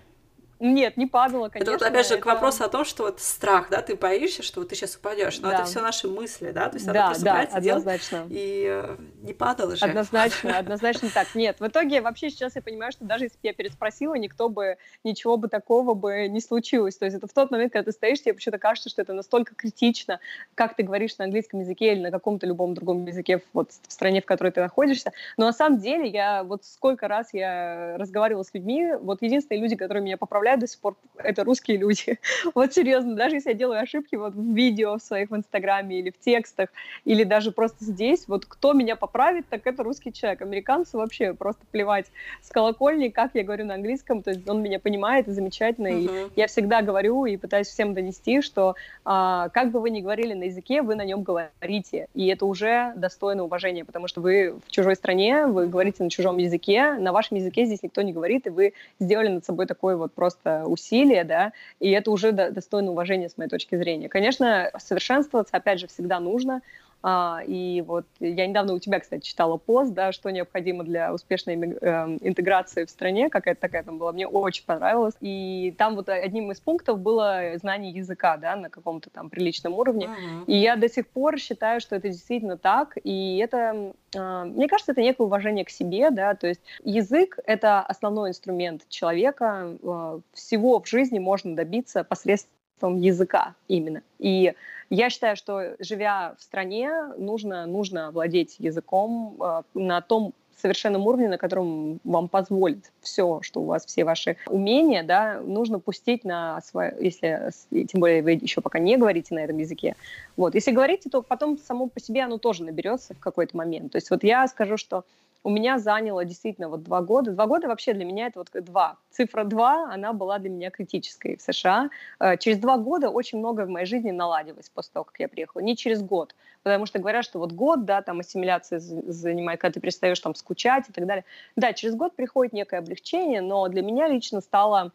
[0.60, 1.70] Нет, не падала, конечно.
[1.70, 2.22] Это вот опять же это...
[2.22, 5.38] к вопросу о том, что вот страх, да, ты боишься, что вот ты сейчас упадешь,
[5.40, 5.56] но да.
[5.56, 8.26] это все наши мысли, да, то есть надо да, просто да, брать однозначно.
[8.28, 9.84] и э, не падала же.
[9.84, 11.34] Однозначно, однозначно так.
[11.34, 14.78] Нет, в итоге вообще сейчас я понимаю, что даже если бы я переспросила, никто бы,
[15.04, 16.96] ничего бы такого бы не случилось.
[16.96, 19.54] То есть это в тот момент, когда ты стоишь, тебе почему-то кажется, что это настолько
[19.54, 20.20] критично,
[20.54, 24.20] как ты говоришь на английском языке или на каком-то любом другом языке вот в стране,
[24.20, 25.12] в которой ты находишься.
[25.36, 29.76] Но на самом деле я вот сколько раз я разговаривала с людьми, вот единственные люди,
[29.76, 32.18] которые меня поправляют, представляю до сих пор, это русские люди.
[32.54, 36.10] вот серьезно, даже если я делаю ошибки вот в видео в своих в Инстаграме или
[36.10, 36.68] в текстах,
[37.04, 40.42] или даже просто здесь, вот кто меня поправит, так это русский человек.
[40.42, 42.06] Американцы вообще просто плевать
[42.42, 46.28] с колокольни, как я говорю на английском, то есть он меня понимает и замечательно, uh-huh.
[46.34, 48.74] и я всегда говорю и пытаюсь всем донести, что
[49.04, 52.92] а, как бы вы ни говорили на языке, вы на нем говорите, и это уже
[52.96, 57.36] достойно уважения, потому что вы в чужой стране, вы говорите на чужом языке, на вашем
[57.36, 61.24] языке здесь никто не говорит, и вы сделали над собой такой вот просто просто усилия,
[61.24, 64.08] да, и это уже достойно уважения с моей точки зрения.
[64.08, 66.62] Конечно, совершенствоваться, опять же, всегда нужно,
[67.02, 71.54] а, и вот я недавно у тебя, кстати, читала пост, да, что необходимо для успешной
[71.54, 75.14] э, интеграции в стране, какая-то такая там была, мне очень понравилось.
[75.20, 80.06] И там вот одним из пунктов было знание языка, да, на каком-то там приличном уровне.
[80.06, 80.44] Uh-huh.
[80.46, 84.92] И я до сих пор считаю, что это действительно так, и это, э, мне кажется,
[84.92, 90.80] это некое уважение к себе, да, то есть язык— это основной инструмент человека, э, всего
[90.80, 94.02] в жизни можно добиться посредством языка именно.
[94.18, 94.54] И
[94.90, 101.28] я считаю, что живя в стране, нужно, нужно владеть языком э, на том совершенном уровне,
[101.28, 106.60] на котором вам позволит все, что у вас, все ваши умения, да, нужно пустить на
[106.62, 109.94] свое, если, тем более вы еще пока не говорите на этом языке.
[110.36, 113.92] Вот, если говорите, то потом само по себе оно тоже наберется в какой-то момент.
[113.92, 115.04] То есть вот я скажу, что
[115.44, 117.32] у меня заняло действительно вот два года.
[117.32, 118.96] Два года вообще для меня это вот два.
[119.10, 121.90] Цифра два, она была для меня критической в США.
[122.20, 125.62] Э, через два года очень многое в моей жизни наладилось после того, как я приехала.
[125.62, 129.80] Не через год, потому что говорят, что вот год, да, там ассимиляция занимает, когда ты
[129.80, 131.24] перестаешь там скучать и так далее.
[131.56, 134.92] Да, через год приходит некое облегчение, но для меня лично стало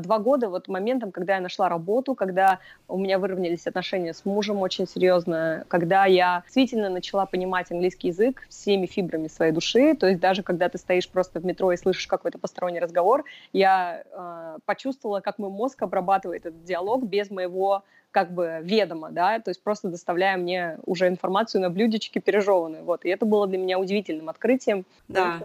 [0.00, 2.58] два года вот моментом, когда я нашла работу, когда
[2.88, 8.46] у меня выровнялись отношения с мужем очень серьезно, когда я действительно начала понимать английский язык
[8.48, 12.06] всеми фибрами своей души, то есть даже когда ты стоишь просто в метро и слышишь
[12.06, 18.32] какой-то посторонний разговор, я э, почувствовала, как мой мозг обрабатывает этот диалог без моего как
[18.32, 23.08] бы ведомо, да, то есть просто доставляя мне уже информацию на блюдечке пережеванную, вот, и
[23.08, 24.84] это было для меня удивительным открытием.
[25.08, 25.38] Да.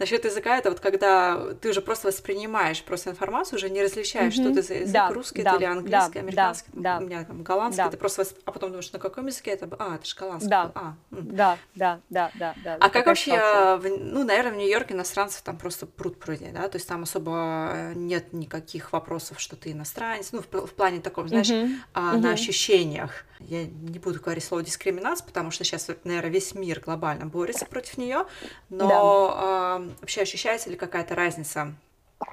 [0.00, 4.40] Насчет языка это вот когда ты уже просто воспринимаешь просто информацию, уже не различаешь, mm-hmm.
[4.40, 7.24] что это за язык, да, русский да, это или английский, да, американский, да, у меня
[7.24, 7.90] там голландский, да.
[7.90, 8.38] ты просто восп...
[8.46, 12.00] а потом думаешь, на каком языке это, а, это же голландский, да, а, да, да,
[12.08, 12.78] да, да, да.
[12.80, 13.32] А как вообще,
[13.76, 17.92] в, ну, наверное, в Нью-Йорке иностранцев там просто пруд пруди, да, то есть там особо
[17.94, 21.76] нет никаких вопросов, что ты иностранец, ну, в, в плане таком, знаешь, mm-hmm.
[21.92, 22.20] а, mm-hmm.
[22.20, 23.26] на ощущениях.
[23.40, 27.98] Я не буду говорить слово дискриминация, потому что сейчас, наверное, весь мир глобально борется против
[27.98, 28.26] нее,
[28.68, 29.89] но да.
[29.90, 31.74] Э, вообще ощущается ли какая-то разница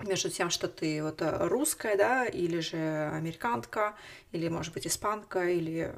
[0.02, 3.96] между тем, что ты вот э, русская, да, или же американка,
[4.32, 5.94] или, может быть, испанка, или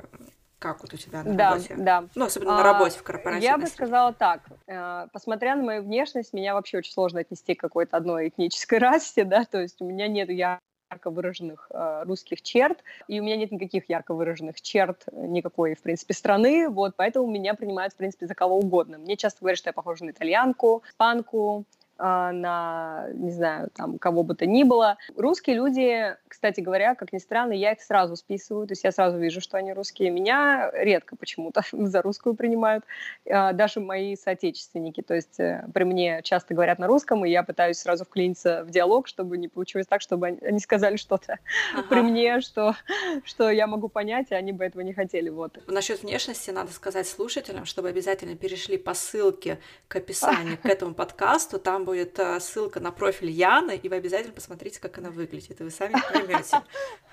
[0.60, 1.76] как вот у тебя на да, работе?
[1.78, 3.46] Да, Ну, особенно на работе в корпоративной.
[3.46, 4.42] Я бы сказала так.
[4.68, 9.24] Э, посмотря на мою внешность, меня вообще очень сложно отнести к какой-то одной этнической расе,
[9.24, 10.60] да, то есть у меня нет я
[10.92, 15.82] ярко выраженных э, русских черт, и у меня нет никаких ярко выраженных черт никакой, в
[15.82, 18.98] принципе, страны, вот, поэтому меня принимают, в принципе, за кого угодно.
[18.98, 24.24] Мне часто говорят, что я похожа на итальянку, испанку, а, на, не знаю, там, кого
[24.24, 24.98] бы то ни было.
[25.16, 29.18] Русские люди, кстати говоря, как ни странно, я их сразу списываю, то есть я сразу
[29.18, 30.10] вижу, что они русские.
[30.10, 32.86] Меня редко почему-то за русскую принимают,
[33.30, 35.02] а, даже мои соотечественники.
[35.02, 38.70] То есть э, при мне часто говорят на русском, и я пытаюсь сразу вклиниться в
[38.70, 41.40] диалог, чтобы не получилось так, чтобы они сказали что-то
[41.74, 41.88] ага.
[41.90, 42.76] при мне, что,
[43.26, 45.30] что я могу понять, и они бы этого не хотели.
[45.30, 45.60] Вот.
[45.68, 51.60] Насчет внешности надо сказать слушателям, чтобы обязательно перешли по ссылке к описанию к этому подкасту.
[51.60, 55.64] Там будет э, ссылка на профиль Яны, и вы обязательно посмотрите, как она выглядит, и
[55.64, 56.62] вы сами поймете.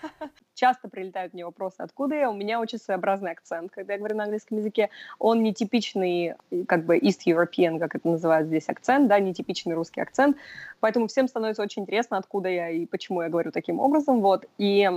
[0.54, 2.30] Часто прилетают мне вопросы, откуда я.
[2.30, 4.90] У меня очень своеобразный акцент, когда я говорю на английском языке.
[5.18, 6.34] Он не типичный,
[6.68, 10.36] как бы East European, как это называют здесь, акцент, да, не типичный русский акцент.
[10.80, 14.20] Поэтому всем становится очень интересно, откуда я и почему я говорю таким образом.
[14.20, 14.44] Вот.
[14.58, 14.90] И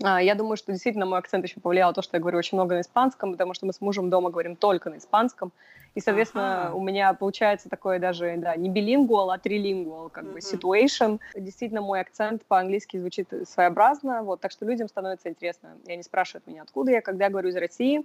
[0.00, 2.80] я думаю, что действительно мой акцент еще повлиял то, что я говорю очень много на
[2.82, 5.52] испанском, потому что мы с мужем дома говорим только на испанском.
[5.94, 6.74] И, соответственно, ага.
[6.74, 10.32] у меня получается такое даже, да, не билингвал, а трилингвал, как mm-hmm.
[10.32, 11.20] бы, situation.
[11.34, 15.70] Действительно, мой акцент по-английски звучит своеобразно, вот, так что людям становится интересно.
[15.86, 18.04] И они спрашивают меня, откуда я, когда я говорю из России,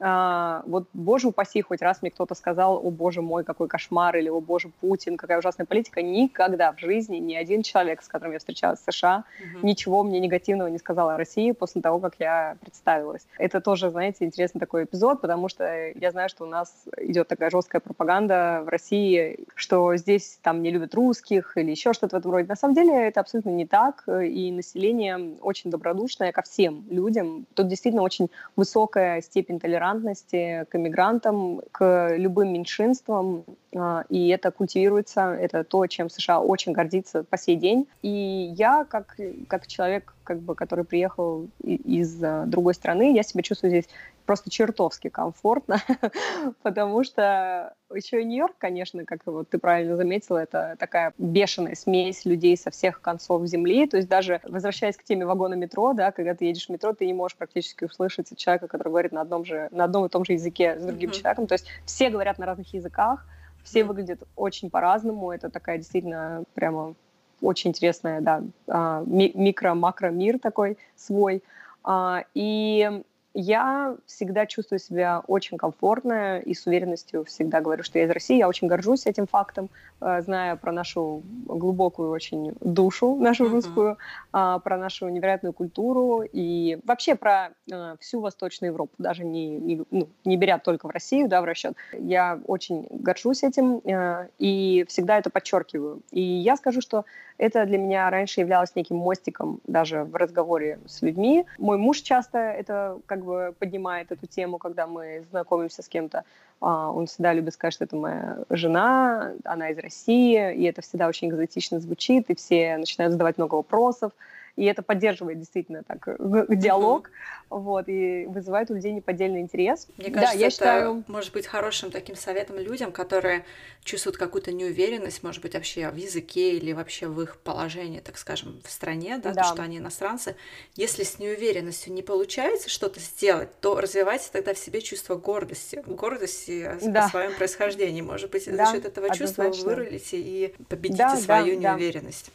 [0.00, 4.28] а, вот, боже упаси, хоть раз мне кто-то сказал, о боже мой, какой кошмар, или
[4.28, 6.02] о боже Путин, какая ужасная политика.
[6.02, 9.66] Никогда в жизни ни один человек, с которым я встречалась в США, угу.
[9.66, 13.26] ничего мне негативного не сказал о России после того, как я представилась.
[13.38, 17.50] Это тоже, знаете, интересный такой эпизод, потому что я знаю, что у нас идет такая
[17.50, 22.30] жесткая пропаганда в России, что здесь там не любят русских или еще что-то в этом
[22.30, 22.46] роде.
[22.46, 27.46] На самом деле это абсолютно не так, и население очень добродушное ко всем людям.
[27.54, 34.50] Тут действительно очень высокая степень толерантности толерантности к иммигрантам, к любым меньшинствам, а, и это
[34.50, 37.86] культивируется, это то, чем США очень гордится по сей день.
[38.02, 39.16] И я, как,
[39.48, 43.88] как человек, как бы, который приехал из а, другой страны, я себя чувствую здесь
[44.26, 45.78] просто чертовски комфортно,
[46.62, 52.58] потому что еще Нью-Йорк, конечно, как вот ты правильно заметила, это такая бешеная смесь людей
[52.58, 56.44] со всех концов земли, то есть даже возвращаясь к теме вагона метро, да, когда ты
[56.44, 59.84] едешь в метро, ты не можешь практически услышать человека, который говорит на одном же, на
[59.84, 61.20] одном и том же языке с другим mm-hmm.
[61.22, 63.24] человеком, то есть все говорят на разных языках,
[63.64, 63.84] все mm-hmm.
[63.84, 66.96] выглядят очень по-разному, это такая действительно прямо
[67.40, 71.42] очень интересная, да, а, микро-макро мир такой свой,
[71.84, 73.02] а, и
[73.34, 78.36] я всегда чувствую себя очень комфортно и с уверенностью всегда говорю, что я из России.
[78.36, 79.70] Я очень горжусь этим фактом,
[80.00, 83.50] э, зная про нашу глубокую очень душу, нашу mm-hmm.
[83.50, 83.98] русскую,
[84.32, 89.82] а, про нашу невероятную культуру и вообще про э, всю Восточную Европу, даже не, не,
[89.90, 91.74] ну, не беря только в Россию да, в расчет.
[91.92, 96.00] Я очень горжусь этим э, и всегда это подчеркиваю.
[96.10, 97.04] И я скажу, что
[97.38, 101.46] это для меня раньше являлось неким мостиком даже в разговоре с людьми.
[101.58, 106.24] Мой муж часто это как бы поднимает эту тему, когда мы знакомимся с кем-то.
[106.60, 111.08] А, он всегда любит сказать, что это моя жена, она из России, и это всегда
[111.08, 114.12] очень экзотично звучит, и все начинают задавать много вопросов
[114.58, 116.04] и это поддерживает действительно так
[116.48, 117.60] диалог, uh-huh.
[117.60, 119.86] вот, и вызывает у людей неподдельный интерес.
[119.96, 121.04] Мне кажется, да, я это считаю...
[121.06, 123.44] может быть хорошим таким советом людям, которые
[123.84, 128.60] чувствуют какую-то неуверенность, может быть, вообще в языке или вообще в их положении, так скажем,
[128.64, 129.42] в стране, да, да.
[129.42, 130.34] То, что они иностранцы.
[130.74, 136.68] Если с неуверенностью не получается что-то сделать, то развивайте тогда в себе чувство гордости, гордости
[136.82, 137.04] да.
[137.04, 138.02] о своем происхождении.
[138.02, 142.26] Может быть, да, за счет этого чувства вы вырулите и победите да, свою да, неуверенность.
[142.26, 142.32] Да.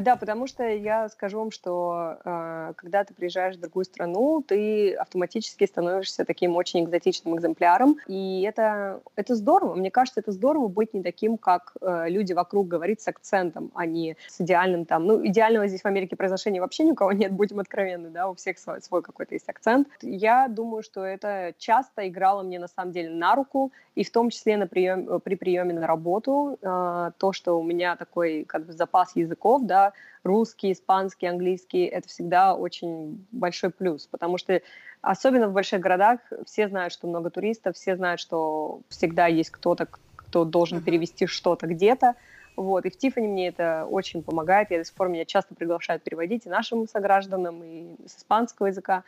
[0.00, 4.94] Да, потому что я скажу вам, что э, когда ты приезжаешь в другую страну, ты
[4.94, 9.74] автоматически становишься таким очень экзотичным экземпляром, и это, это здорово.
[9.74, 13.86] Мне кажется, это здорово быть не таким, как э, люди вокруг говорить с акцентом, а
[13.86, 15.06] не с идеальным там.
[15.06, 18.34] Ну, идеального здесь в Америке произношения вообще ни у кого нет, будем откровенны, да, у
[18.34, 19.88] всех свой, свой какой-то есть акцент.
[20.02, 24.28] Я думаю, что это часто играло мне на самом деле на руку, и в том
[24.28, 28.74] числе на прием, при приеме на работу, э, то, что у меня такой как бы
[28.74, 29.85] запас языков, да,
[30.22, 34.60] русский, испанский, английский, это всегда очень большой плюс, потому что
[35.00, 39.88] особенно в больших городах все знают, что много туристов, все знают, что всегда есть кто-то,
[40.16, 42.14] кто должен перевести что-то где-то,
[42.56, 44.70] вот, и в Тиффани мне это очень помогает.
[44.70, 49.04] Я до сих пор меня часто приглашают переводить и нашим согражданам, и с испанского языка.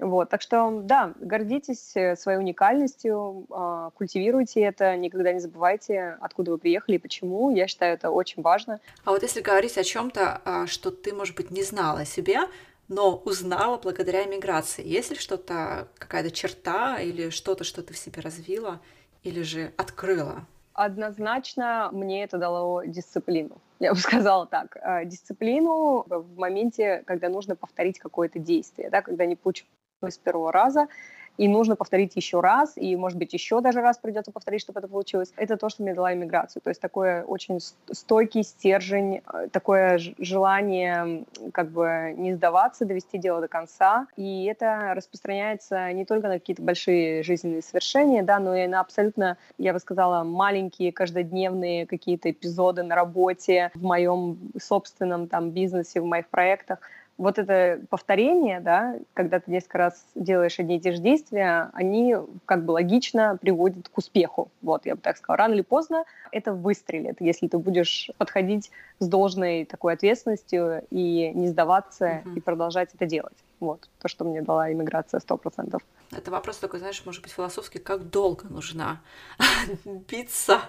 [0.00, 6.52] Вот, так что, да, гордитесь э, своей уникальностью, а, культивируйте это, никогда не забывайте, откуда
[6.52, 7.50] вы приехали и почему.
[7.50, 8.80] Я считаю, это очень важно.
[9.04, 12.40] А вот если говорить о чем-то, а, что ты, может быть, не знала о себе,
[12.88, 18.22] но узнала благодаря иммиграции, есть ли что-то, какая-то черта или что-то, что ты в себе
[18.22, 18.80] развила
[19.22, 20.46] или же открыла?
[20.72, 23.60] Однозначно мне это дало дисциплину.
[23.80, 24.76] Я бы сказала так.
[24.82, 29.70] А, дисциплину в моменте, когда нужно повторить какое-то действие, да, когда не получилось
[30.08, 30.88] с первого раза,
[31.36, 34.88] и нужно повторить еще раз, и, может быть, еще даже раз придется повторить, чтобы это
[34.88, 35.32] получилось.
[35.36, 36.60] Это то, что мне дала иммиграцию.
[36.60, 43.40] То есть такой очень стойкий стержень, э, такое желание как бы не сдаваться, довести дело
[43.40, 44.06] до конца.
[44.16, 49.38] И это распространяется не только на какие-то большие жизненные совершения, да, но и на абсолютно,
[49.56, 56.04] я бы сказала, маленькие каждодневные какие-то эпизоды на работе, в моем собственном там бизнесе, в
[56.04, 56.80] моих проектах
[57.20, 62.16] вот это повторение, да, когда ты несколько раз делаешь одни и те же действия, они
[62.46, 64.50] как бы логично приводят к успеху.
[64.62, 65.36] Вот, я бы так сказала.
[65.36, 71.48] Рано или поздно это выстрелит, если ты будешь подходить с должной такой ответственностью и не
[71.48, 72.36] сдаваться, mm-hmm.
[72.36, 73.36] и продолжать это делать.
[73.60, 75.82] Вот, то, что мне дала иммиграция сто процентов.
[76.12, 79.00] Это вопрос такой, знаешь, может быть, философский, как долго нужна
[79.84, 80.62] биться?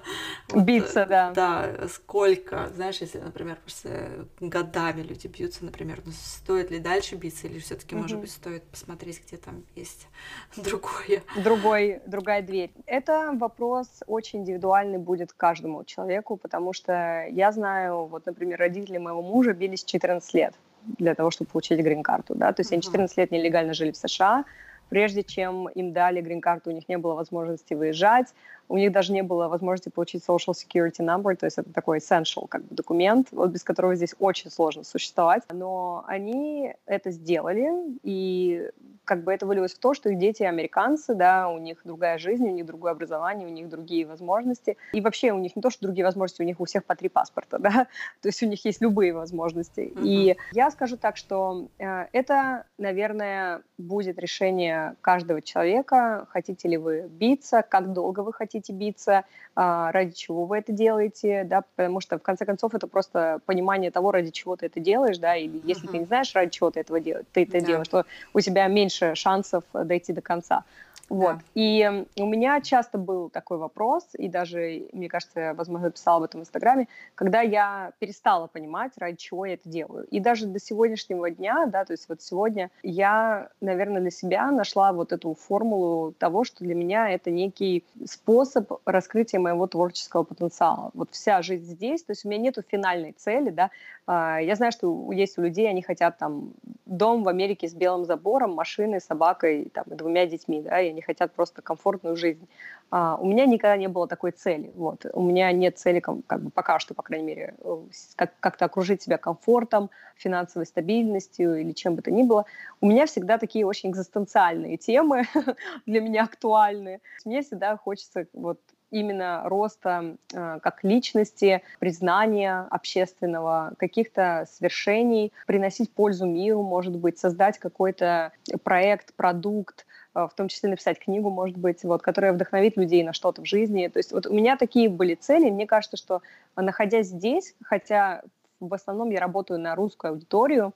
[0.53, 1.31] Биться, да.
[1.31, 7.47] Да, сколько, знаешь, если, например, просто годами люди бьются, например, ну, стоит ли дальше биться,
[7.47, 10.07] или все таки может быть, стоит посмотреть, где там есть
[10.57, 11.23] другое?
[11.37, 12.71] Другой, другая дверь.
[12.85, 19.21] Это вопрос очень индивидуальный будет каждому человеку, потому что я знаю, вот, например, родители моего
[19.21, 20.53] мужа бились 14 лет
[20.97, 24.45] для того, чтобы получить грин-карту, да, то есть они 14 лет нелегально жили в США,
[24.89, 28.27] прежде чем им дали грин-карту, у них не было возможности выезжать,
[28.67, 32.47] у них даже не было возможности получить social security number, то есть это такой essential
[32.47, 35.43] как бы, документ, вот без которого здесь очень сложно существовать.
[35.51, 37.69] Но они это сделали,
[38.03, 38.69] и
[39.05, 42.47] как бы это вылилось в то, что их дети американцы, да, у них другая жизнь,
[42.47, 44.77] у них другое образование, у них другие возможности.
[44.93, 47.09] И вообще у них не то, что другие возможности, у них у всех по три
[47.09, 47.87] паспорта, да,
[48.21, 49.91] то есть у них есть любые возможности.
[49.93, 50.01] Uh-huh.
[50.03, 57.07] И я скажу так, что э, это, наверное, будет решение каждого человека, хотите ли вы
[57.09, 59.25] биться, как долго вы хотите биться,
[59.55, 63.89] а, ради чего вы это делаете, да, потому что, в конце концов, это просто понимание
[63.91, 65.91] того, ради чего ты это делаешь, да, или если uh-huh.
[65.91, 67.59] ты не знаешь, ради чего ты этого делаешь, ты это да.
[67.59, 70.63] делаешь, то у тебя меньше шансов дойти до конца.
[71.11, 71.39] Вот.
[71.55, 76.23] И у меня часто был такой вопрос, и даже, мне кажется, я, возможно, писала об
[76.23, 80.05] этом в Инстаграме, когда я перестала понимать, ради чего я это делаю.
[80.05, 84.93] И даже до сегодняшнего дня, да, то есть вот сегодня я, наверное, для себя нашла
[84.93, 90.91] вот эту формулу того, что для меня это некий способ раскрытия моего творческого потенциала.
[90.93, 93.69] Вот вся жизнь здесь, то есть у меня нету финальной цели, да.
[94.07, 96.53] А, я знаю, что есть у людей, они хотят там
[96.85, 101.00] дом в Америке с белым забором, машиной, собакой, там, и двумя детьми, да, и они
[101.01, 102.47] хотят просто комфортную жизнь.
[102.89, 104.71] А, у меня никогда не было такой цели.
[104.75, 105.05] Вот.
[105.13, 107.77] У меня нет цели, как бы пока что, по крайней мере, э,
[108.15, 112.45] как- как-то окружить себя комфортом, финансовой стабильностью или чем бы то ни было.
[112.81, 115.23] У меня всегда такие очень экзистенциальные темы
[115.85, 117.01] для меня актуальны.
[117.25, 118.59] Мне всегда хочется вот
[118.91, 127.57] именно роста э, как личности, признания общественного, каких-то свершений, приносить пользу миру, может быть, создать
[127.57, 128.33] какой-то
[128.63, 133.41] проект, продукт, в том числе написать книгу, может быть, вот, которая вдохновит людей на что-то
[133.41, 133.87] в жизни.
[133.87, 135.49] То есть вот у меня такие были цели.
[135.49, 136.21] Мне кажется, что
[136.55, 138.21] находясь здесь, хотя
[138.59, 140.73] в основном я работаю на русскую аудиторию,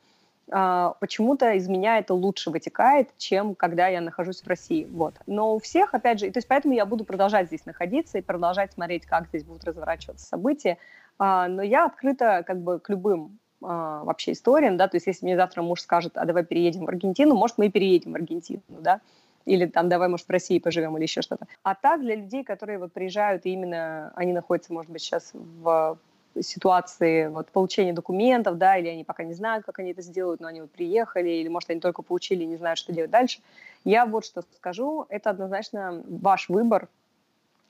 [0.52, 4.88] а, почему-то из меня это лучше вытекает, чем когда я нахожусь в России.
[4.92, 5.16] Вот.
[5.26, 8.74] Но у всех, опять же, то есть поэтому я буду продолжать здесь находиться и продолжать
[8.74, 10.78] смотреть, как здесь будут разворачиваться события.
[11.18, 15.26] А, но я открыта как бы к любым а, вообще историям, да, то есть если
[15.26, 18.62] мне завтра муж скажет, а давай переедем в Аргентину, может, мы и переедем в Аргентину,
[18.68, 19.02] да,
[19.46, 21.48] или там давай, может, в России поживем или еще что-то.
[21.64, 25.98] А так для людей, которые вот приезжают, именно они находятся, может быть, сейчас в
[26.42, 30.48] ситуации вот, получения документов, да, или они пока не знают, как они это сделают, но
[30.48, 33.40] они вот приехали, или, может, они только получили и не знают, что делать дальше.
[33.84, 36.90] Я вот что скажу, это однозначно ваш выбор,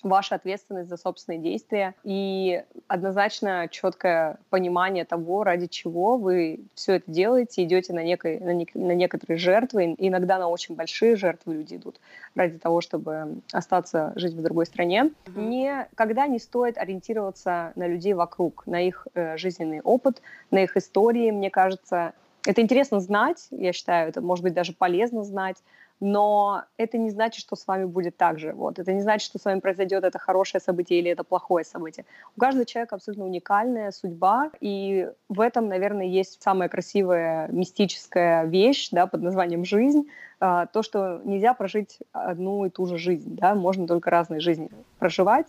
[0.05, 7.11] ваша ответственность за собственные действия и однозначно четкое понимание того, ради чего вы все это
[7.11, 11.75] делаете, идете на, некой, на, не, на некоторые жертвы, иногда на очень большие жертвы люди
[11.75, 11.99] идут
[12.35, 15.11] ради того, чтобы остаться жить в другой стране.
[15.25, 15.89] Mm-hmm.
[15.89, 21.31] Никогда не стоит ориентироваться на людей вокруг, на их э, жизненный опыт, на их истории,
[21.31, 22.13] мне кажется.
[22.45, 25.57] Это интересно знать, я считаю, это может быть даже полезно знать,
[26.05, 28.53] но это не значит, что с вами будет так же.
[28.53, 28.77] Вот.
[28.77, 32.05] Это не значит, что с вами произойдет это хорошее событие или это плохое событие.
[32.37, 38.89] У каждого человека абсолютно уникальная судьба, и в этом, наверное, есть самая красивая мистическая вещь
[38.91, 40.07] да, под названием «жизнь»,
[40.39, 44.69] а, то, что нельзя прожить одну и ту же жизнь, да, можно только разные жизни
[44.99, 45.47] проживать.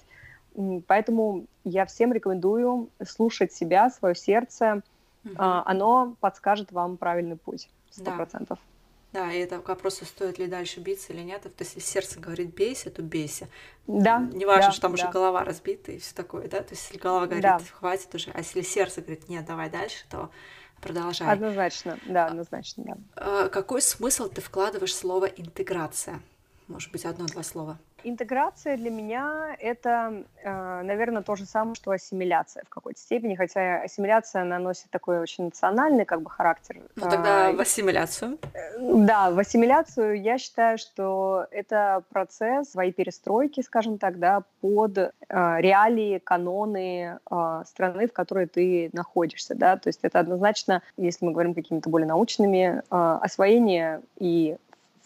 [0.86, 4.80] Поэтому я всем рекомендую слушать себя, свое сердце.
[5.26, 5.34] Угу.
[5.36, 8.59] Оно подскажет вам правильный путь, сто процентов.
[8.59, 8.76] Да.
[9.16, 11.40] Да, и это к вопросу, стоит ли дальше биться или нет.
[11.40, 13.48] То есть, если сердце говорит бейся, то бейся.
[13.86, 14.18] Да.
[14.30, 15.02] Неважно, да, что там да.
[15.02, 16.58] уже голова разбита и все такое, да.
[16.58, 17.58] То есть, если голова говорит, да.
[17.72, 20.30] хватит уже, а если сердце говорит, нет, давай дальше, то
[20.82, 21.32] продолжай.
[21.32, 22.96] Однозначно, да, однозначно, да.
[23.14, 26.20] А, какой смысл ты вкладываешь в слово интеграция?
[26.68, 27.78] Может быть, одно-два слова.
[28.04, 33.80] Интеграция для меня это, э, наверное, то же самое, что ассимиляция в какой-то степени, хотя
[33.82, 36.82] ассимиляция наносит такой очень национальный как бы характер.
[36.94, 38.38] Ну тогда в ассимиляцию.
[38.52, 44.98] Э, да, в ассимиляцию я считаю, что это процесс своей перестройки, скажем так, да, под
[44.98, 47.18] э, реалии, каноны
[47.64, 52.06] страны, в которой ты находишься, да, то есть это однозначно, если мы говорим какими-то более
[52.06, 54.56] научными, освоение и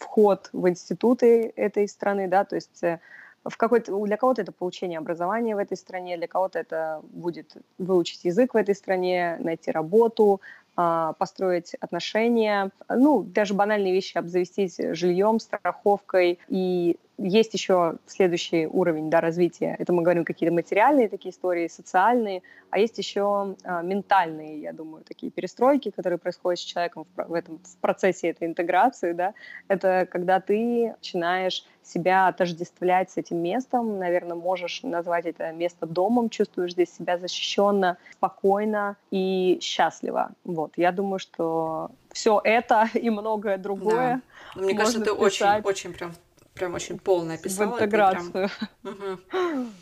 [0.01, 2.99] вход в институты этой страны, да, то есть э,
[3.45, 8.25] в какой-то, для кого-то это получение образования в этой стране, для кого-то это будет выучить
[8.25, 10.41] язык в этой стране, найти работу,
[10.75, 19.09] а, построить отношения, ну, даже банальные вещи, обзавестись жильем, страховкой и есть еще следующий уровень
[19.09, 19.75] да, развития.
[19.79, 25.03] Это мы говорим какие-то материальные такие истории, социальные, а есть еще а, ментальные, я думаю,
[25.03, 29.13] такие перестройки, которые происходят с человеком в, в этом в процессе этой интеграции.
[29.13, 29.33] Да?
[29.67, 36.29] Это когда ты начинаешь себя отождествлять с этим местом, наверное, можешь назвать это место домом,
[36.29, 40.31] чувствуешь здесь себя защищенно, спокойно и счастливо.
[40.43, 44.21] Вот, я думаю, что все это и многое другое.
[44.55, 44.61] Да.
[44.61, 46.13] Мне кажется, ты очень, очень прям
[46.53, 47.71] прям очень полно описала.
[47.71, 48.49] В интеграцию.
[48.81, 49.73] Прям...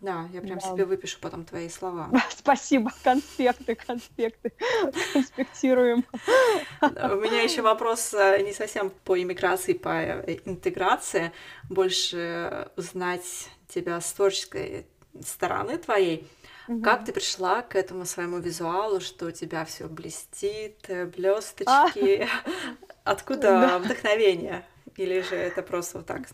[0.00, 0.66] Да, я прям да.
[0.66, 2.10] себе выпишу потом твои слова.
[2.30, 4.52] Спасибо, конспекты, конспекты.
[5.12, 6.06] Конспектируем.
[6.80, 11.32] У меня еще вопрос э, не совсем по иммиграции, по э, интеграции,
[11.68, 14.86] больше узнать тебя с творческой
[15.22, 16.26] стороны твоей.
[16.66, 16.82] Угу.
[16.82, 22.22] Как ты пришла к этому своему визуалу, что у тебя все блестит, э, блесточки?
[22.22, 22.28] А.
[23.04, 24.64] Откуда вдохновение?
[25.00, 26.28] Или же это просто вот так?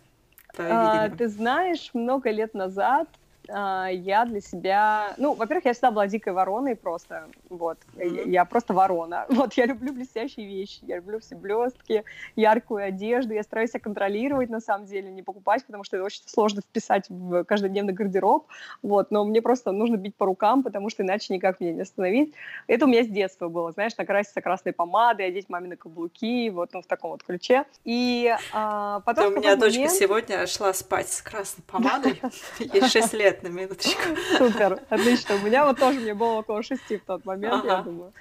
[0.59, 3.09] А, ты знаешь, много лет назад
[3.49, 5.15] я для себя...
[5.17, 7.79] Ну, во-первых, я всегда была дикой вороной просто, вот.
[7.95, 8.31] Mm-hmm.
[8.31, 9.27] Я, просто ворона.
[9.37, 12.05] Вот, я люблю блестящие вещи, я люблю все блестки,
[12.37, 13.35] яркую одежду.
[13.35, 17.05] Я стараюсь себя контролировать, на самом деле, не покупать, потому что это очень сложно вписать
[17.09, 18.47] в каждодневный гардероб,
[18.83, 19.11] вот.
[19.11, 22.35] Но мне просто нужно бить по рукам, потому что иначе никак меня не остановить.
[22.67, 26.83] Это у меня с детства было, знаешь, накраситься красной помадой, одеть мамины каблуки, вот, ну,
[26.83, 27.65] в таком вот ключе.
[27.85, 29.35] И а, потом...
[29.35, 32.21] у меня дочка сегодня шла спать с красной помадой,
[32.59, 34.03] ей 6 лет лет, на минуточку.
[34.39, 35.37] Супер, отлично.
[35.37, 37.69] У меня вот тоже мне было около шести в тот момент, ага.
[37.69, 38.13] я думаю.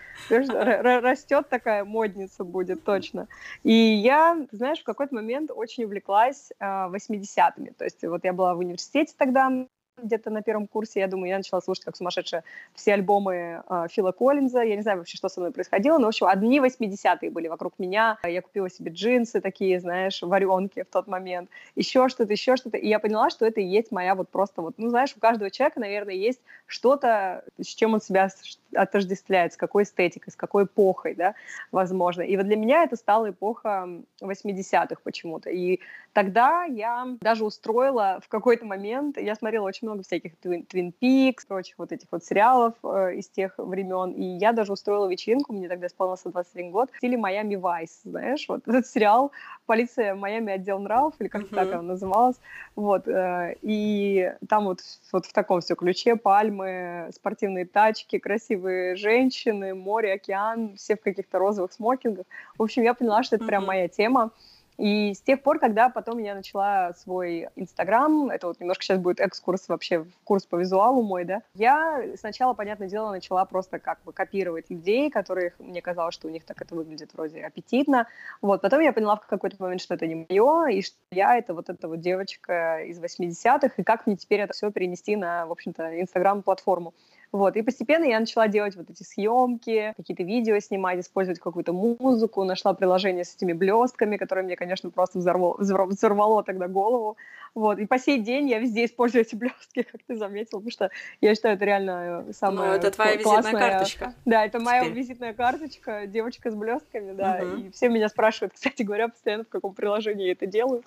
[1.01, 3.27] Растет такая модница будет, точно.
[3.63, 7.69] И я, знаешь, в какой-то момент очень увлеклась 80-ми.
[7.69, 9.67] А, То есть вот я была в университете тогда,
[10.01, 12.43] где-то на первом курсе, я думаю, я начала слушать как сумасшедшая
[12.73, 14.61] все альбомы э, Фила Коллинза.
[14.61, 17.73] Я не знаю вообще, что со мной происходило, но, в общем, одни 80-е были вокруг
[17.77, 18.17] меня.
[18.23, 22.77] Я купила себе джинсы такие, знаешь, варенки в тот момент, еще что-то, еще что-то.
[22.77, 25.49] И я поняла, что это и есть моя вот просто вот, ну, знаешь, у каждого
[25.49, 28.29] человека, наверное, есть что-то, с чем он себя
[28.75, 31.35] отождествляет, с какой эстетикой, с какой эпохой, да,
[31.71, 32.21] возможно.
[32.21, 33.87] И вот для меня это стала эпоха
[34.21, 35.49] 80-х почему-то.
[35.49, 35.79] И
[36.13, 41.47] тогда я даже устроила в какой-то момент, я смотрела очень много всяких Twin, Twin Peaks,
[41.47, 45.69] прочих вот этих вот сериалов э, из тех времен, и я даже устроила вечеринку, мне
[45.69, 49.31] тогда исполнился 21 год, в стиле Майами Вайс, знаешь, вот этот сериал
[49.65, 50.53] «Полиция Майами.
[50.53, 51.55] Отдел нравов», или как uh-huh.
[51.55, 52.35] так он называлась,
[52.75, 54.79] вот, э, и там вот,
[55.11, 61.39] вот в таком все ключе пальмы, спортивные тачки, красивые женщины, море, океан, все в каких-то
[61.39, 62.25] розовых смокингах.
[62.57, 63.47] В общем, я поняла, что это uh-huh.
[63.47, 64.31] прям моя тема,
[64.77, 69.19] И с тех пор, когда потом я начала свой Инстаграм, это вот немножко сейчас будет
[69.19, 74.11] экскурс вообще курс по визуалу мой, да, я сначала, понятное дело, начала просто как бы
[74.11, 78.07] копировать людей, которых мне казалось, что у них так это выглядит вроде аппетитно.
[78.41, 81.53] Вот, потом я поняла в какой-то момент, что это не мое, и что я это
[81.53, 85.51] вот эта вот девочка из 80-х, и как мне теперь это все перенести на, в
[85.51, 86.93] общем-то, Инстаграм-платформу.
[87.35, 92.45] Вот, и постепенно я начала делать вот эти съемки, какие-то видео снимать, использовать какую-то музыку,
[92.45, 97.17] нашла приложение с этими блестками, которые мне, конечно, просто взорвало, взорвало тогда голову.
[97.53, 100.91] Вот, и по сей день я везде использую эти блестки, как ты заметил, потому что
[101.21, 103.51] я считаю, это реально самое Ну, это твоя классная...
[103.51, 104.13] визитная карточка.
[104.25, 104.97] Да, это моя Теперь.
[104.97, 107.61] визитная карточка, девочка с блестками, да, угу.
[107.61, 110.83] и все меня спрашивают, кстати говоря, постоянно, в каком приложении я это делаю.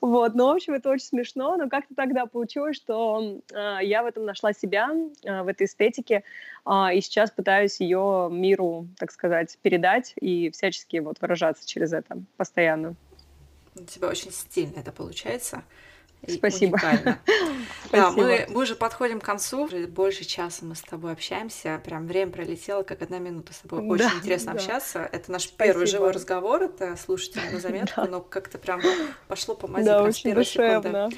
[0.00, 4.06] Вот, ну, в общем, это очень смешно, но как-то тогда получилось, что э, я в
[4.06, 4.90] этом нашла себя,
[5.24, 5.89] э, в этой эстетике,
[6.64, 12.22] а, и сейчас пытаюсь ее миру, так сказать, передать и всячески вот выражаться через это
[12.36, 12.94] постоянно.
[13.74, 15.62] У тебя очень стильно это получается.
[16.28, 16.74] Спасибо.
[16.74, 17.20] Уникально.
[17.92, 19.64] Да, мы, мы уже подходим к концу.
[19.64, 21.80] Уже больше часа мы с тобой общаемся.
[21.84, 23.52] Прям время пролетело, как одна минута.
[23.52, 24.60] С тобой очень да, интересно да.
[24.60, 25.08] общаться.
[25.10, 25.64] Это наш Спасибо.
[25.64, 26.62] первый живой разговор.
[26.62, 28.80] Это слушайте на заметку, но как-то прям
[29.26, 31.10] пошло по мази да, очень душевно.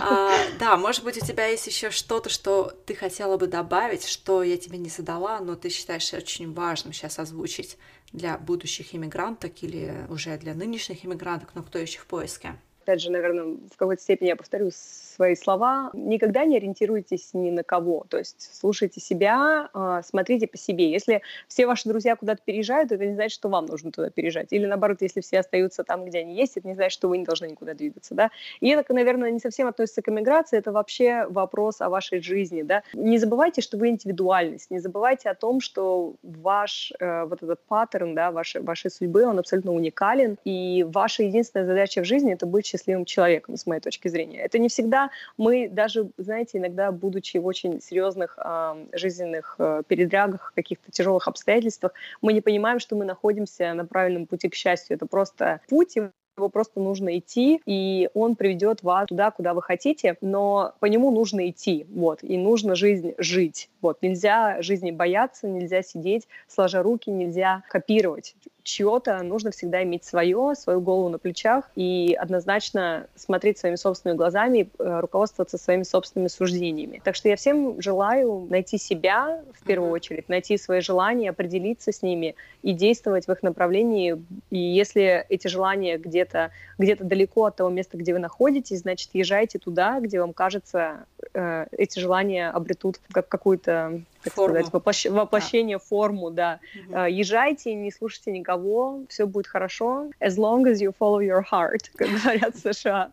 [0.00, 4.42] А, да, может быть, у тебя есть еще что-то, что ты хотела бы добавить, что
[4.42, 7.78] я тебе не задала, но ты считаешь очень важным сейчас озвучить
[8.12, 12.56] для будущих иммигранток или уже для нынешних иммигранток, но кто еще в поиске?
[12.86, 14.70] Опять же, наверное, в какой-то степени я повторю
[15.16, 18.04] свои слова, никогда не ориентируйтесь ни на кого.
[18.08, 20.90] То есть слушайте себя, а, смотрите по себе.
[20.90, 24.52] Если все ваши друзья куда-то переезжают, это не значит, что вам нужно туда переезжать.
[24.52, 27.24] Или наоборот, если все остаются там, где они есть, это не значит, что вы не
[27.24, 28.14] должны никуда двигаться.
[28.14, 28.30] Да?
[28.60, 32.62] И это, наверное, не совсем относится к эмиграции, это вообще вопрос о вашей жизни.
[32.62, 32.82] Да?
[32.92, 38.14] Не забывайте, что вы индивидуальность, не забывайте о том, что ваш э, вот этот паттерн
[38.14, 42.66] да, вашей, вашей судьбы, он абсолютно уникален, и ваша единственная задача в жизни— это быть
[42.66, 44.40] счастливым человеком, с моей точки зрения.
[44.40, 45.05] Это не всегда
[45.36, 51.92] мы даже, знаете, иногда, будучи в очень серьезных э, жизненных э, передрягах, каких-то тяжелых обстоятельствах,
[52.22, 54.96] мы не понимаем, что мы находимся на правильном пути к счастью.
[54.96, 60.16] Это просто путь, его просто нужно идти, и он приведет вас туда, куда вы хотите,
[60.20, 65.82] но по нему нужно идти, вот, и нужно жизнь жить, вот, нельзя жизни бояться, нельзя
[65.82, 68.34] сидеть сложа руки, нельзя копировать
[68.66, 74.68] чье-то, нужно всегда иметь свое, свою голову на плечах и однозначно смотреть своими собственными глазами,
[74.78, 77.00] э, руководствоваться своими собственными суждениями.
[77.04, 82.02] Так что я всем желаю найти себя в первую очередь, найти свои желания, определиться с
[82.02, 84.20] ними и действовать в их направлении.
[84.50, 89.58] И если эти желания где-то где далеко от того места, где вы находитесь, значит, езжайте
[89.58, 94.54] туда, где вам кажется, э, эти желания обретут как какую-то как форму.
[94.56, 95.06] сказать, воплощ...
[95.06, 95.84] воплощение, да.
[95.84, 96.60] форму, да.
[96.88, 96.98] Угу.
[97.06, 102.08] Езжайте, не слушайте никого, все будет хорошо, as long as you follow your heart, как
[102.08, 103.12] говорят в США.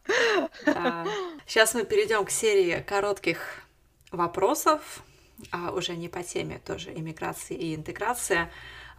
[0.65, 1.05] Да.
[1.45, 3.63] Сейчас мы перейдем к серии коротких
[4.11, 5.03] вопросов,
[5.51, 8.49] а уже не по теме тоже иммиграции и интеграция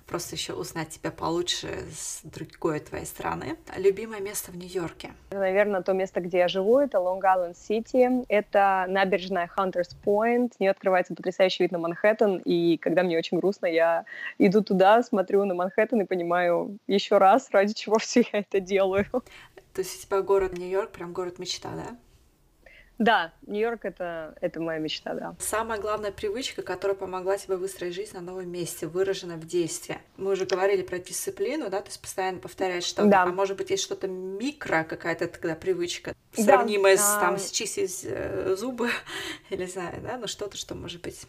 [0.07, 3.57] просто еще узнать тебя получше с другой твоей страны.
[3.77, 5.13] Любимое место в Нью-Йорке?
[5.31, 8.25] Наверное, то место, где я живу, это Лонг-Айленд Сити.
[8.29, 10.55] Это набережная Хантерс Пойнт.
[10.59, 14.05] Не открывается потрясающий вид на Манхэттен, и когда мне очень грустно, я
[14.39, 19.07] иду туда, смотрю на Манхэттен и понимаю еще раз, ради чего все я это делаю.
[19.11, 21.97] То есть у тебя город Нью-Йорк, прям город мечта, да?
[22.99, 25.35] Да, Нью-Йорк это, это моя мечта, да.
[25.41, 29.99] Самая главная привычка, которая помогла тебе выстроить жизнь на новом месте, выражена в действии.
[30.17, 33.09] Мы уже говорили про дисциплину, да, то есть постоянно повторять что-то.
[33.09, 33.23] Да.
[33.25, 37.03] А может быть, есть что-то микро, какая-то тогда привычка, сравнимая да.
[37.03, 38.91] с там с чистить э, зубы,
[39.51, 41.27] или знаю, да, но что-то, что, может быть,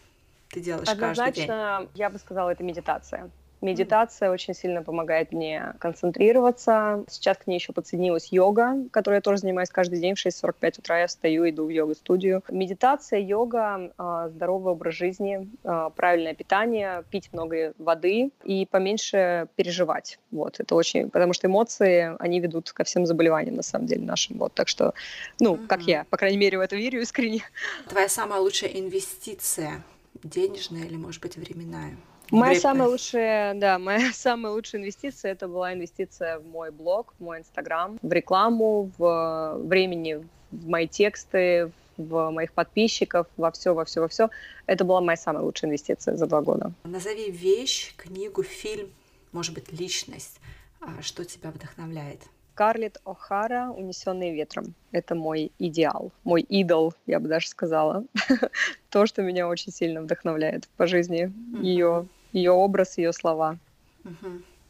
[0.50, 1.90] ты делаешь Однозначно, каждый день.
[1.94, 3.30] я бы сказала, это медитация.
[3.60, 7.04] Медитация очень сильно помогает мне концентрироваться.
[7.08, 11.00] Сейчас к ней еще подсоединилась йога, которой я тоже занимаюсь каждый день в 6.45 утра.
[11.00, 12.42] Я встаю, иду в йога-студию.
[12.50, 20.18] Медитация, йога, а, здоровый образ жизни, а, правильное питание, пить много воды и поменьше переживать.
[20.30, 21.10] Вот, это очень...
[21.10, 24.38] Потому что эмоции, они ведут ко всем заболеваниям, на самом деле, нашим.
[24.38, 24.92] Вот, так что,
[25.40, 25.66] ну, mm-hmm.
[25.66, 27.42] как я, по крайней мере, в это верю искренне.
[27.88, 29.82] Твоя самая лучшая инвестиция
[30.22, 31.96] денежная или, может быть, временная?
[32.30, 37.22] Моя самая лучшая, да, моя самая лучшая инвестиция это была инвестиция в мой блог, в
[37.22, 43.84] мой инстаграм, в рекламу, в времени, в мои тексты, в моих подписчиков, во все, во
[43.84, 44.28] все, во все.
[44.66, 46.72] Это была моя самая лучшая инвестиция за два года.
[46.84, 48.90] Назови вещь, книгу, фильм,
[49.32, 50.40] может быть, личность,
[50.80, 52.20] а, что тебя вдохновляет.
[52.56, 54.74] Скарлетт О'Хара «Унесенные ветром».
[54.90, 58.04] Это мой идеал, мой идол, я бы даже сказала.
[58.88, 61.30] То, что меня очень сильно вдохновляет по жизни.
[61.60, 62.06] Ее,
[62.36, 63.58] ее образ, ее слова.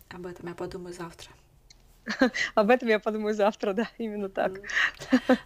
[0.09, 1.31] Об этом я подумаю завтра.
[2.55, 4.61] Об этом я подумаю завтра, да, именно так.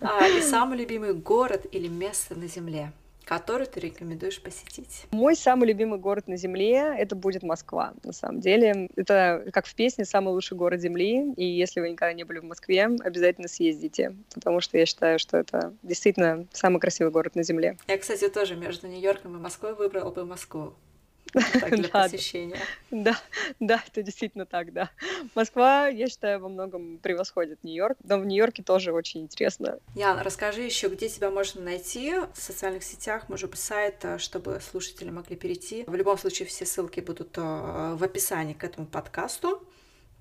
[0.00, 2.92] А, и самый любимый город или место на Земле?
[3.30, 5.06] который ты рекомендуешь посетить?
[5.12, 8.88] Мой самый любимый город на Земле— это будет Москва, на самом деле.
[8.96, 12.44] Это, как в песне, самый лучший город Земли, и если вы никогда не были в
[12.44, 17.76] Москве, обязательно съездите, потому что я считаю, что это действительно самый красивый город на Земле.
[17.86, 20.74] Я, кстати, тоже между Нью-Йорком и Москвой выбрала бы Москву.
[21.32, 22.60] Так, для да, посещения.
[22.90, 23.18] Да,
[23.58, 24.90] да, это действительно так, да.
[25.34, 29.78] Москва, я считаю, во многом превосходит Нью-Йорк, но в Нью-Йорке тоже очень интересно.
[29.94, 34.60] Ян, расскажи еще, где тебя можно найти в социальных сетях, может быть, сайт, э, чтобы
[34.60, 35.84] слушатели могли перейти.
[35.86, 39.62] В любом случае, все ссылки будут э, в описании к этому подкасту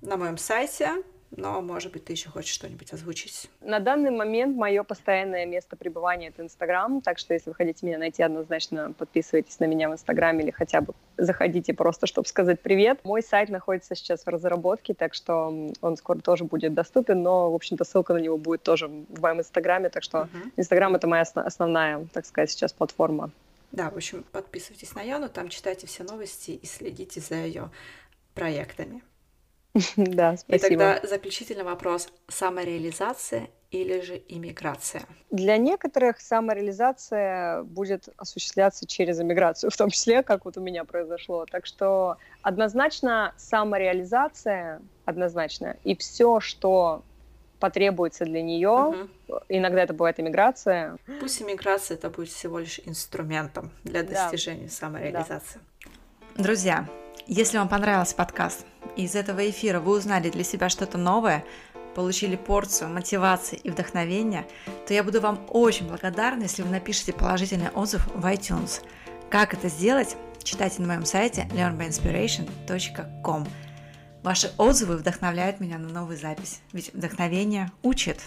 [0.02, 1.02] на моем сайте
[1.36, 3.48] но, может быть, ты еще хочешь что-нибудь озвучить.
[3.60, 7.98] На данный момент мое постоянное место пребывания— это Инстаграм, так что если вы хотите меня
[7.98, 13.00] найти, однозначно подписывайтесь на меня в Инстаграме или хотя бы заходите просто, чтобы сказать привет.
[13.04, 17.54] Мой сайт находится сейчас в разработке, так что он скоро тоже будет доступен, но, в
[17.54, 21.22] общем-то, ссылка на него будет тоже в моем Инстаграме, так что Инстаграм uh-huh.— это моя
[21.22, 23.30] основная, так сказать, сейчас платформа.
[23.72, 27.70] Да, в общем, подписывайтесь на Яну, там читайте все новости и следите за ее
[28.34, 29.02] проектами.
[29.96, 30.66] Да, спасибо.
[30.66, 32.08] И тогда заключительный вопрос.
[32.28, 35.02] Самореализация или же иммиграция?
[35.30, 41.46] Для некоторых самореализация будет осуществляться через иммиграцию, в том числе, как вот у меня произошло.
[41.46, 47.02] Так что однозначно самореализация, однозначно, и все, что
[47.60, 48.70] потребуется для нее,
[49.28, 49.40] угу.
[49.48, 50.96] иногда это бывает иммиграция.
[51.20, 54.72] Пусть иммиграция это будет всего лишь инструментом для достижения да.
[54.72, 55.60] самореализации.
[56.34, 56.42] Да.
[56.42, 56.88] Друзья,
[57.26, 58.66] если вам понравился подкаст,
[58.96, 61.44] и из этого эфира вы узнали для себя что-то новое,
[61.94, 64.46] получили порцию мотивации и вдохновения,
[64.86, 68.82] то я буду вам очень благодарна, если вы напишите положительный отзыв в iTunes.
[69.28, 70.16] Как это сделать?
[70.42, 73.46] Читайте на моем сайте learnbyinspiration.com.
[74.22, 78.20] Ваши отзывы вдохновляют меня на новую запись, ведь вдохновение учит.